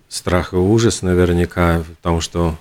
страх 0.09 0.53
и 0.53 0.57
ужас 0.57 1.01
наверняка, 1.01 1.83
потому 1.97 2.21
что 2.21 2.59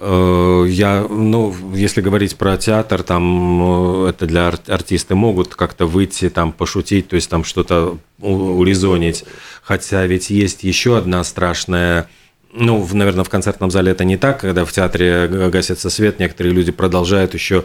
я, 0.00 1.06
ну, 1.08 1.54
если 1.74 2.00
говорить 2.00 2.36
про 2.36 2.56
театр, 2.56 3.02
там 3.02 4.04
э, 4.04 4.10
это 4.10 4.26
для 4.26 4.48
артисты 4.48 5.14
могут 5.14 5.54
как-то 5.54 5.86
выйти, 5.86 6.28
там 6.30 6.52
пошутить, 6.52 7.08
то 7.08 7.16
есть 7.16 7.28
там 7.28 7.42
что-то 7.42 7.98
урезонить. 8.20 9.24
Хотя 9.62 10.06
ведь 10.06 10.30
есть 10.30 10.62
еще 10.62 10.96
одна 10.96 11.24
страшная 11.24 12.08
ну, 12.52 12.86
наверное, 12.92 13.24
в 13.24 13.28
концертном 13.28 13.70
зале 13.70 13.92
это 13.92 14.04
не 14.04 14.16
так, 14.16 14.40
когда 14.40 14.64
в 14.64 14.72
театре 14.72 15.28
гасится 15.50 15.90
свет, 15.90 16.18
некоторые 16.18 16.54
люди 16.54 16.72
продолжают 16.72 17.34
еще 17.34 17.64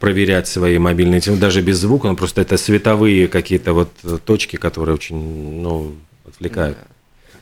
проверять 0.00 0.48
свои 0.48 0.78
мобильные 0.78 1.20
телефоны, 1.20 1.40
даже 1.40 1.60
без 1.60 1.78
звука, 1.78 2.08
но 2.08 2.16
просто 2.16 2.40
это 2.40 2.56
световые 2.56 3.28
какие-то 3.28 3.74
вот 3.74 3.90
точки, 4.24 4.56
которые 4.56 4.94
очень, 4.94 5.60
ну, 5.60 5.92
отвлекают. 6.26 6.78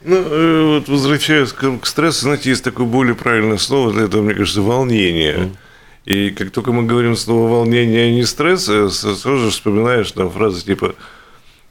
Ну, 0.03 0.17
э, 0.17 0.63
вот 0.79 0.89
возвращаясь 0.89 1.53
к, 1.53 1.79
к 1.79 1.87
стрессу, 1.87 2.23
знаете, 2.23 2.51
есть 2.51 2.65
такое 2.65 2.87
более 2.87 3.15
правильное 3.15 3.59
слово 3.59 3.93
для 3.93 4.05
этого, 4.05 4.23
мне 4.23 4.35
кажется, 4.35 4.63
волнение. 4.63 5.37
Mm. 5.37 5.57
И 6.07 6.31
как 6.31 6.51
только 6.51 6.73
мы 6.73 6.85
говорим 6.85 7.17
слово 7.17 7.51
волнение, 7.51 8.07
а 8.07 8.11
не 8.11 8.25
стресс, 8.25 8.69
э, 8.69 8.89
сразу 8.89 9.39
же 9.39 9.51
вспоминаешь 9.51 10.11
там 10.13 10.31
фразы 10.31 10.65
типа 10.65 10.95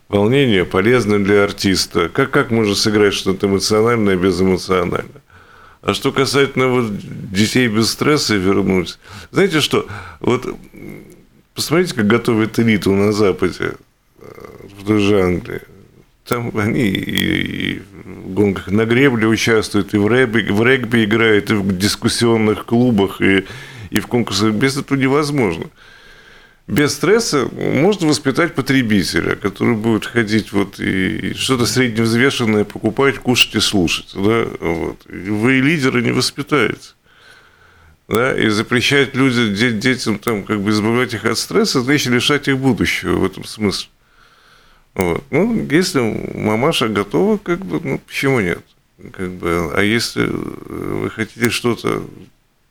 волнение 0.08 0.66
полезно 0.66 1.24
для 1.24 1.44
артиста. 1.44 2.10
Как, 2.10 2.30
как 2.30 2.52
можно 2.52 2.76
сыграть 2.76 3.14
что-то 3.14 3.48
эмоциональное 3.48 4.16
безэмоционально? 4.16 5.22
А 5.82 5.94
что 5.94 6.12
касательно 6.12 6.68
вот 6.68 6.92
детей 7.32 7.68
без 7.68 7.92
стресса 7.92 8.36
вернуть, 8.36 9.00
знаете 9.32 9.62
что, 9.62 9.88
вот 10.20 10.46
посмотрите, 11.56 11.96
как 11.96 12.06
готовят 12.06 12.60
элиту 12.60 12.92
на 12.92 13.12
Западе, 13.12 13.74
э, 14.20 14.26
в 14.78 14.86
той 14.86 15.00
же 15.00 15.22
Англии. 15.22 15.62
Там 16.30 16.56
они 16.60 16.84
и, 16.84 17.74
и 17.74 17.82
в 18.06 18.34
гонках 18.36 18.68
на 18.68 18.86
гребле 18.86 19.26
участвуют, 19.26 19.96
и 19.96 19.98
в 19.98 20.08
регби, 20.08 20.44
в 20.52 20.64
регби 20.64 21.04
играют, 21.04 21.50
и 21.50 21.56
в 21.56 21.76
дискуссионных 21.76 22.66
клубах, 22.66 23.20
и, 23.20 23.48
и 23.90 24.00
в 24.00 24.06
конкурсах. 24.06 24.54
Без 24.54 24.78
этого 24.78 24.96
невозможно. 24.96 25.66
Без 26.68 26.94
стресса 26.94 27.50
можно 27.52 28.08
воспитать 28.08 28.54
потребителя, 28.54 29.36
который 29.38 29.74
будет 29.76 30.06
ходить 30.06 30.52
вот 30.52 30.80
и 30.80 31.34
что-то 31.34 31.66
средневзвешенное 31.66 32.64
покупать, 32.64 33.18
кушать 33.18 33.56
и 33.56 33.60
слушать. 33.60 34.12
Да? 34.14 34.46
Вот. 34.60 35.08
Вы 35.08 35.62
лидеры 35.62 36.04
не 36.04 36.12
воспитаете. 36.12 36.92
Да? 38.08 38.38
И 38.38 38.50
запрещать 38.50 39.16
людям, 39.16 39.56
детям 39.80 40.20
там, 40.20 40.44
как 40.44 40.62
бы 40.62 40.70
избавлять 40.70 41.16
их 41.16 41.26
от 41.26 41.40
стресса, 41.40 41.82
значит 41.82 42.14
лишать 42.14 42.48
их 42.48 42.60
будущего 42.60 43.16
в 43.16 43.26
этом 43.26 43.46
смысле. 43.46 43.90
Вот. 44.96 45.24
Ну, 45.30 45.68
если 45.70 46.00
мамаша 46.38 46.88
готова, 46.90 47.38
как 47.38 47.66
бы, 47.66 47.80
ну, 47.84 48.00
почему 48.00 48.40
нет? 48.40 48.64
Как 49.12 49.32
бы, 49.32 49.72
а 49.76 49.82
если 49.82 50.26
вы 50.26 51.10
хотите 51.10 51.50
что-то, 51.50 52.04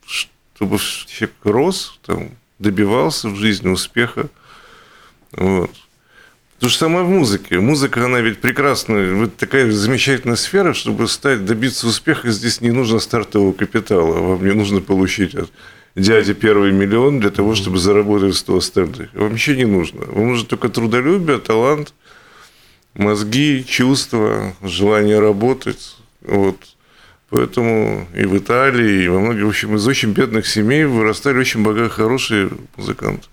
чтобы 0.04 0.78
человек 0.78 1.37
рос, 1.44 1.98
там, 2.04 2.31
добивался 2.59 3.28
в 3.28 3.37
жизни 3.37 3.68
успеха, 3.68 4.28
вот. 5.33 5.70
То 6.59 6.68
же 6.68 6.76
самое 6.76 7.04
в 7.04 7.09
музыке. 7.09 7.61
Музыка, 7.61 8.04
она 8.04 8.20
ведь 8.20 8.40
прекрасная, 8.40 9.14
вот 9.14 9.37
такая 9.37 9.70
замечательная 9.70 10.35
сфера, 10.35 10.72
чтобы 10.72 11.07
стать, 11.07 11.44
добиться 11.44 11.87
успеха, 11.87 12.31
здесь 12.33 12.61
не 12.61 12.72
нужно 12.72 12.98
стартового 12.98 13.52
капитала, 13.52 14.20
вам 14.20 14.44
не 14.44 14.54
нужно 14.54 14.81
получить 14.81 15.37
от 15.37 15.52
дяди 15.96 16.35
первый 16.35 16.72
миллион 16.72 17.20
для 17.20 17.31
того, 17.31 17.55
чтобы 17.55 17.79
заработать 17.79 18.37
100 18.37 18.57
остальных. 18.57 19.14
Вам 19.14 19.33
ничего 19.33 19.57
не 19.57 19.64
нужно. 19.64 20.05
Вам 20.07 20.29
нужно 20.29 20.46
только 20.46 20.68
трудолюбие, 20.68 21.38
талант– 21.38 21.94
мозги, 22.98 23.64
чувства, 23.66 24.55
желание 24.62 25.20
работать. 25.20 25.96
Вот. 26.22 26.57
Поэтому 27.31 28.07
и 28.14 28.24
в 28.24 28.37
Италии, 28.37 29.05
и 29.05 29.09
во 29.09 29.20
многих, 29.20 29.44
в 29.44 29.48
общем, 29.48 29.77
из 29.77 29.87
очень 29.87 30.12
бедных 30.12 30.46
семей 30.46 30.85
вырастали 30.85 31.38
очень 31.38 31.62
богатые, 31.62 31.90
хорошие 31.90 32.51
музыканты. 32.77 33.27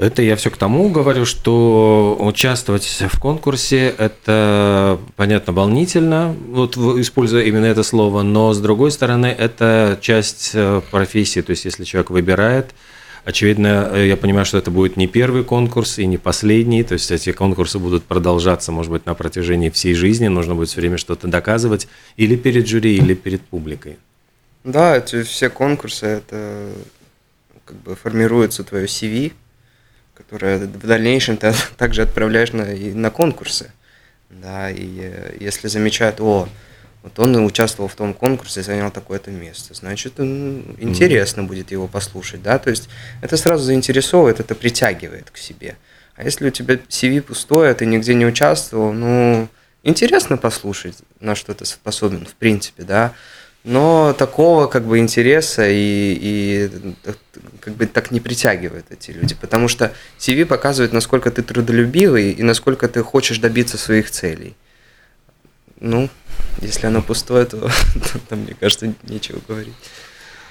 Это 0.00 0.22
я 0.22 0.34
все 0.36 0.50
к 0.50 0.56
тому 0.56 0.88
говорю, 0.88 1.26
что 1.26 2.16
участвовать 2.18 2.84
в 2.84 3.20
конкурсе– 3.20 3.94
это, 3.98 4.98
понятно, 5.16 5.52
волнительно, 5.52 6.34
вот 6.48 6.76
используя 6.76 7.42
именно 7.44 7.66
это 7.66 7.82
слово, 7.82 8.22
но, 8.22 8.54
с 8.54 8.60
другой 8.60 8.92
стороны, 8.92 9.26
это 9.26 9.98
часть 10.00 10.52
э, 10.54 10.80
профессии. 10.90 11.42
То 11.42 11.50
есть, 11.50 11.66
если 11.66 11.84
человек 11.84 12.10
выбирает– 12.10 12.70
Очевидно, 13.24 13.90
э, 13.92 14.06
я 14.06 14.16
понимаю, 14.16 14.46
что 14.46 14.58
это 14.58 14.70
будет 14.70 14.96
не 14.96 15.06
первый 15.06 15.44
конкурс 15.44 15.98
и 15.98 16.06
не 16.06 16.16
последний, 16.16 16.82
то 16.82 16.94
есть 16.94 17.10
эти 17.10 17.32
конкурсы 17.32 17.78
будут 17.78 18.04
продолжаться, 18.04 18.72
может 18.72 18.90
быть, 18.90 19.06
на 19.06 19.14
протяжении 19.14 19.68
всей 19.68 19.94
жизни, 19.94 20.28
нужно 20.28 20.54
будет 20.54 20.68
все 20.68 20.80
время 20.80 20.96
что-то 20.96 21.28
доказывать 21.28 21.86
или 22.16 22.36
перед 22.36 22.66
жюри, 22.66 22.96
или 22.96 23.14
перед 23.14 23.42
публикой. 23.42 23.98
Да, 24.64 24.96
эти 24.96 25.22
все 25.22 25.50
конкурсы, 25.50 26.06
это 26.06 26.70
как 27.64 27.76
бы 27.82 27.94
формируется 27.94 28.64
твое 28.64 28.86
CV, 28.86 29.32
которое 30.20 30.58
в 30.58 30.86
дальнейшем 30.86 31.36
ты 31.36 31.52
также 31.76 32.02
отправляешь 32.02 32.52
на, 32.52 32.72
и 32.72 32.92
на 32.92 33.10
конкурсы. 33.10 33.70
Да, 34.28 34.70
и 34.70 35.00
э, 35.00 35.36
если 35.40 35.68
замечают, 35.68 36.20
о, 36.20 36.48
вот 37.02 37.18
он 37.18 37.36
участвовал 37.44 37.88
в 37.88 37.94
том 37.94 38.14
конкурсе, 38.14 38.62
занял 38.62 38.90
такое-то 38.90 39.30
место. 39.30 39.74
Значит, 39.74 40.20
интересно 40.20 41.40
mm-hmm. 41.40 41.46
будет 41.46 41.70
его 41.72 41.88
послушать, 41.88 42.42
да, 42.42 42.58
то 42.58 42.70
есть 42.70 42.88
это 43.22 43.36
сразу 43.36 43.64
заинтересовывает, 43.64 44.40
это 44.40 44.54
притягивает 44.54 45.30
к 45.30 45.36
себе. 45.36 45.76
А 46.14 46.24
если 46.24 46.46
у 46.46 46.50
тебя 46.50 46.74
CV 46.74 47.22
пустое, 47.22 47.72
ты 47.74 47.86
нигде 47.86 48.14
не 48.14 48.26
участвовал, 48.26 48.92
ну, 48.92 49.48
интересно 49.82 50.36
послушать, 50.36 50.98
на 51.18 51.34
что 51.34 51.54
ты 51.54 51.64
способен, 51.64 52.26
в 52.26 52.34
принципе, 52.34 52.82
да, 52.82 53.14
но 53.64 54.14
такого 54.14 54.66
как 54.66 54.84
бы 54.84 54.98
интереса 54.98 55.68
и, 55.68 56.18
и 56.20 56.70
как 57.60 57.74
бы 57.74 57.86
так 57.86 58.10
не 58.10 58.20
притягивают 58.20 58.86
эти 58.90 59.10
люди, 59.10 59.34
потому 59.34 59.68
что 59.68 59.92
CV 60.18 60.46
показывает, 60.46 60.92
насколько 60.92 61.30
ты 61.30 61.42
трудолюбивый 61.42 62.32
и 62.32 62.42
насколько 62.42 62.88
ты 62.88 63.02
хочешь 63.02 63.38
добиться 63.38 63.76
своих 63.76 64.10
целей 64.10 64.56
Ну, 65.78 66.08
если 66.60 66.86
оно 66.86 67.02
пустое, 67.02 67.44
то, 67.44 67.70
то 68.28 68.36
мне 68.36 68.54
кажется, 68.58 68.94
нечего 69.02 69.40
говорить. 69.46 69.74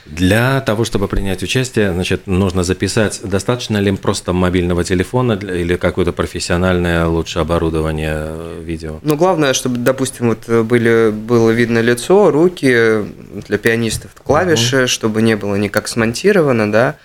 Для 0.05 0.61
того, 0.61 0.85
чтобы 0.85 1.07
принять 1.07 1.43
участие, 1.43 1.93
значит, 1.93 2.25
нужно 2.25 2.63
записать, 2.63 3.21
достаточно 3.23 3.77
ли 3.77 3.95
просто 3.95 4.33
мобильного 4.33 4.83
телефона 4.83 5.33
или 5.33 5.75
какое-то 5.75 6.13
профессиональное 6.13 7.05
лучше 7.05 7.39
оборудование 7.39 8.15
э, 8.15 8.61
видео? 8.63 8.99
Ну, 9.03 9.15
главное, 9.15 9.53
чтобы, 9.53 9.77
допустим, 9.77 10.29
вот 10.29 10.49
были, 10.65 11.11
было 11.11 11.51
видно 11.51 11.79
лицо, 11.79 12.31
руки 12.31 13.05
для 13.47 13.57
пианистов, 13.57 14.11
клавиши, 14.23 14.83
uh-huh. 14.83 14.87
чтобы 14.87 15.21
не 15.21 15.35
было 15.35 15.55
никак 15.55 15.87
смонтировано, 15.87 16.71
да. 16.71 16.95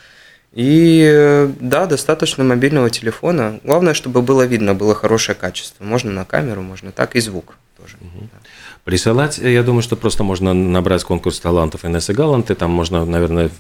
И 0.53 1.05
э, 1.13 1.51
да, 1.61 1.87
достаточно 1.87 2.45
мобильного 2.45 2.89
телефона. 2.89 3.61
Главное, 3.65 3.93
чтобы 3.93 4.23
было 4.23 4.43
видно, 4.43 4.75
было 4.75 4.95
хорошее 4.95 5.37
качество. 5.37 5.85
Можно 5.85 6.13
на 6.13 6.25
камеру, 6.25 6.63
можно 6.63 6.93
так, 6.93 7.17
и 7.17 7.21
звук 7.21 7.57
тоже. 7.77 7.97
Uh-huh. 8.01 8.29
Да. 8.33 8.39
Присылать, 8.85 9.39
я 9.39 9.63
думаю, 9.63 9.83
что 9.83 9.97
просто 9.97 10.25
можно 10.25 10.53
набрать 10.53 11.05
конкурс 11.05 11.41
талантов 11.41 11.87
Инессы 11.87 12.13
Галанты, 12.13 12.55
там 12.55 12.71
можно, 12.71 13.07
наверное, 13.07 13.51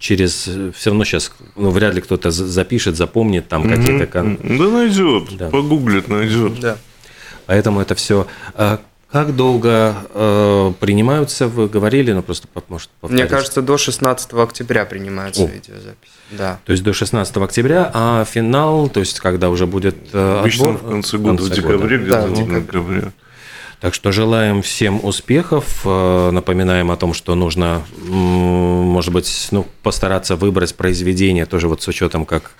через... 0.00 0.48
Все 0.74 0.90
равно 0.90 1.04
сейчас, 1.04 1.32
ну, 1.54 1.70
вряд 1.70 1.94
ли 1.94 2.00
кто-то 2.00 2.32
запишет, 2.32 2.96
запомнит 2.96 3.46
там 3.46 3.62
mm-hmm. 3.62 3.76
какие-то... 3.76 4.56
Да 4.58 4.68
найдет, 4.68 5.36
да. 5.36 5.50
погуглит, 5.50 6.08
найдет. 6.08 6.58
Да. 6.58 6.78
Поэтому 7.46 7.80
это 7.80 7.94
все... 7.94 8.26
А 8.54 8.80
как 9.12 9.36
долго 9.36 9.94
э, 10.14 10.72
принимаются, 10.80 11.46
вы 11.46 11.68
говорили, 11.68 12.12
но 12.12 12.22
просто 12.22 12.48
может 12.68 12.88
повторить. 12.98 13.24
Мне 13.24 13.30
кажется, 13.30 13.60
до 13.60 13.76
16 13.76 14.32
октября 14.32 14.86
принимаются 14.86 15.42
О. 15.42 15.46
видеозаписи. 15.46 16.12
Да. 16.30 16.58
То 16.64 16.72
есть 16.72 16.82
до 16.82 16.94
16 16.94 17.36
октября, 17.36 17.90
а 17.92 18.24
финал, 18.24 18.88
то 18.88 19.00
есть 19.00 19.20
когда 19.20 19.50
уже 19.50 19.66
будет 19.66 19.96
э, 20.14 20.38
Обычно 20.40 20.70
в 20.70 20.88
конце 20.88 21.18
года, 21.18 21.42
в, 21.42 21.46
конце 21.46 21.52
в 21.52 21.64
декабре, 21.64 21.98
где-то 21.98 22.22
да, 22.22 22.26
в 22.26 22.32
декабре. 22.32 23.12
Так 23.82 23.94
что 23.94 24.12
желаем 24.12 24.62
всем 24.62 25.04
успехов. 25.04 25.80
Э, 25.84 26.30
напоминаем 26.30 26.92
о 26.92 26.96
том, 26.96 27.12
что 27.12 27.34
нужно, 27.34 27.82
может 28.00 29.12
быть, 29.12 29.48
ну, 29.50 29.66
постараться 29.82 30.36
выбрать 30.36 30.72
произведение, 30.76 31.46
тоже 31.46 31.66
вот 31.66 31.82
с 31.82 31.88
учетом, 31.88 32.24
как 32.24 32.52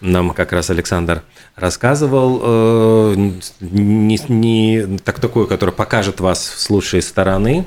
нам 0.00 0.30
как 0.30 0.52
раз 0.52 0.70
Александр 0.70 1.24
рассказывал, 1.56 2.40
э, 2.40 3.30
не, 3.60 4.20
не 4.28 4.98
так 4.98 5.18
такое, 5.18 5.46
которое 5.46 5.72
покажет 5.72 6.20
вас 6.20 6.46
с 6.46 6.70
лучшей 6.70 7.02
стороны. 7.02 7.64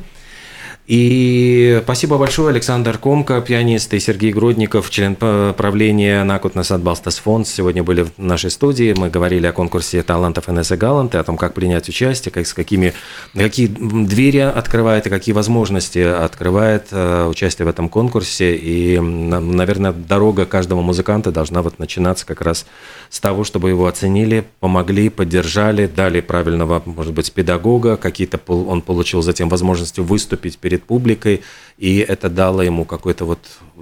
И 0.87 1.79
спасибо 1.83 2.17
большое, 2.17 2.49
Александр 2.49 2.97
Комка, 2.97 3.39
пианист, 3.39 3.93
и 3.93 3.99
Сергей 3.99 4.33
Гродников, 4.33 4.89
член 4.89 5.15
правления 5.15 6.23
Накут 6.23 6.55
Насад 6.55 6.81
Балстас 6.81 7.19
Фонд, 7.19 7.47
сегодня 7.47 7.83
были 7.83 8.01
в 8.01 8.11
нашей 8.17 8.49
студии. 8.49 8.93
Мы 8.97 9.09
говорили 9.09 9.45
о 9.45 9.53
конкурсе 9.53 10.01
талантов 10.01 10.49
Инессы 10.49 10.75
Галанты, 10.75 11.19
о 11.19 11.23
том, 11.23 11.37
как 11.37 11.53
принять 11.53 11.87
участие, 11.87 12.31
как, 12.31 12.47
с 12.47 12.53
какими, 12.53 12.93
какие 13.35 13.67
двери 13.67 14.39
открывает 14.39 15.05
и 15.05 15.09
какие 15.11 15.33
возможности 15.33 15.99
открывает 15.99 16.87
э, 16.91 17.27
участие 17.27 17.67
в 17.67 17.69
этом 17.69 17.87
конкурсе. 17.87 18.55
И, 18.55 18.99
наверное, 18.99 19.93
дорога 19.93 20.45
каждого 20.45 20.81
музыканта 20.81 21.31
должна 21.31 21.61
вот 21.61 21.77
начинаться 21.77 22.25
как 22.25 22.41
раз 22.41 22.65
с 23.09 23.19
того, 23.19 23.43
чтобы 23.43 23.69
его 23.69 23.85
оценили, 23.85 24.45
помогли, 24.59 25.09
поддержали, 25.09 25.85
дали 25.85 26.21
правильного, 26.21 26.81
может 26.85 27.13
быть, 27.13 27.31
педагога, 27.31 27.97
какие-то 27.97 28.39
он 28.47 28.81
получил 28.81 29.21
затем 29.21 29.47
возможности 29.47 29.99
выступить 29.99 30.57
публикой, 30.77 31.41
и 31.77 31.97
это 31.97 32.29
дало 32.29 32.61
ему 32.61 32.85
какой-то 32.85 33.25
вот 33.25 33.39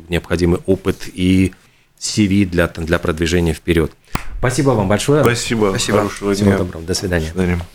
необходимый 0.08 0.60
опыт 0.66 1.08
и 1.14 1.54
CV 2.00 2.46
для, 2.46 2.68
для 2.68 3.00
продвижения 3.00 3.54
вперед. 3.54 3.92
Спасибо 4.38 4.72
вам 4.72 4.88
большое. 4.88 5.24
Спасибо. 5.24 5.70
Спасибо. 5.70 5.98
Хорошего 6.00 6.34
Всего 6.34 6.58
доброго. 6.58 6.84
До 6.86 6.94
свидания. 6.94 7.28
До 7.28 7.32
свидания. 7.32 7.66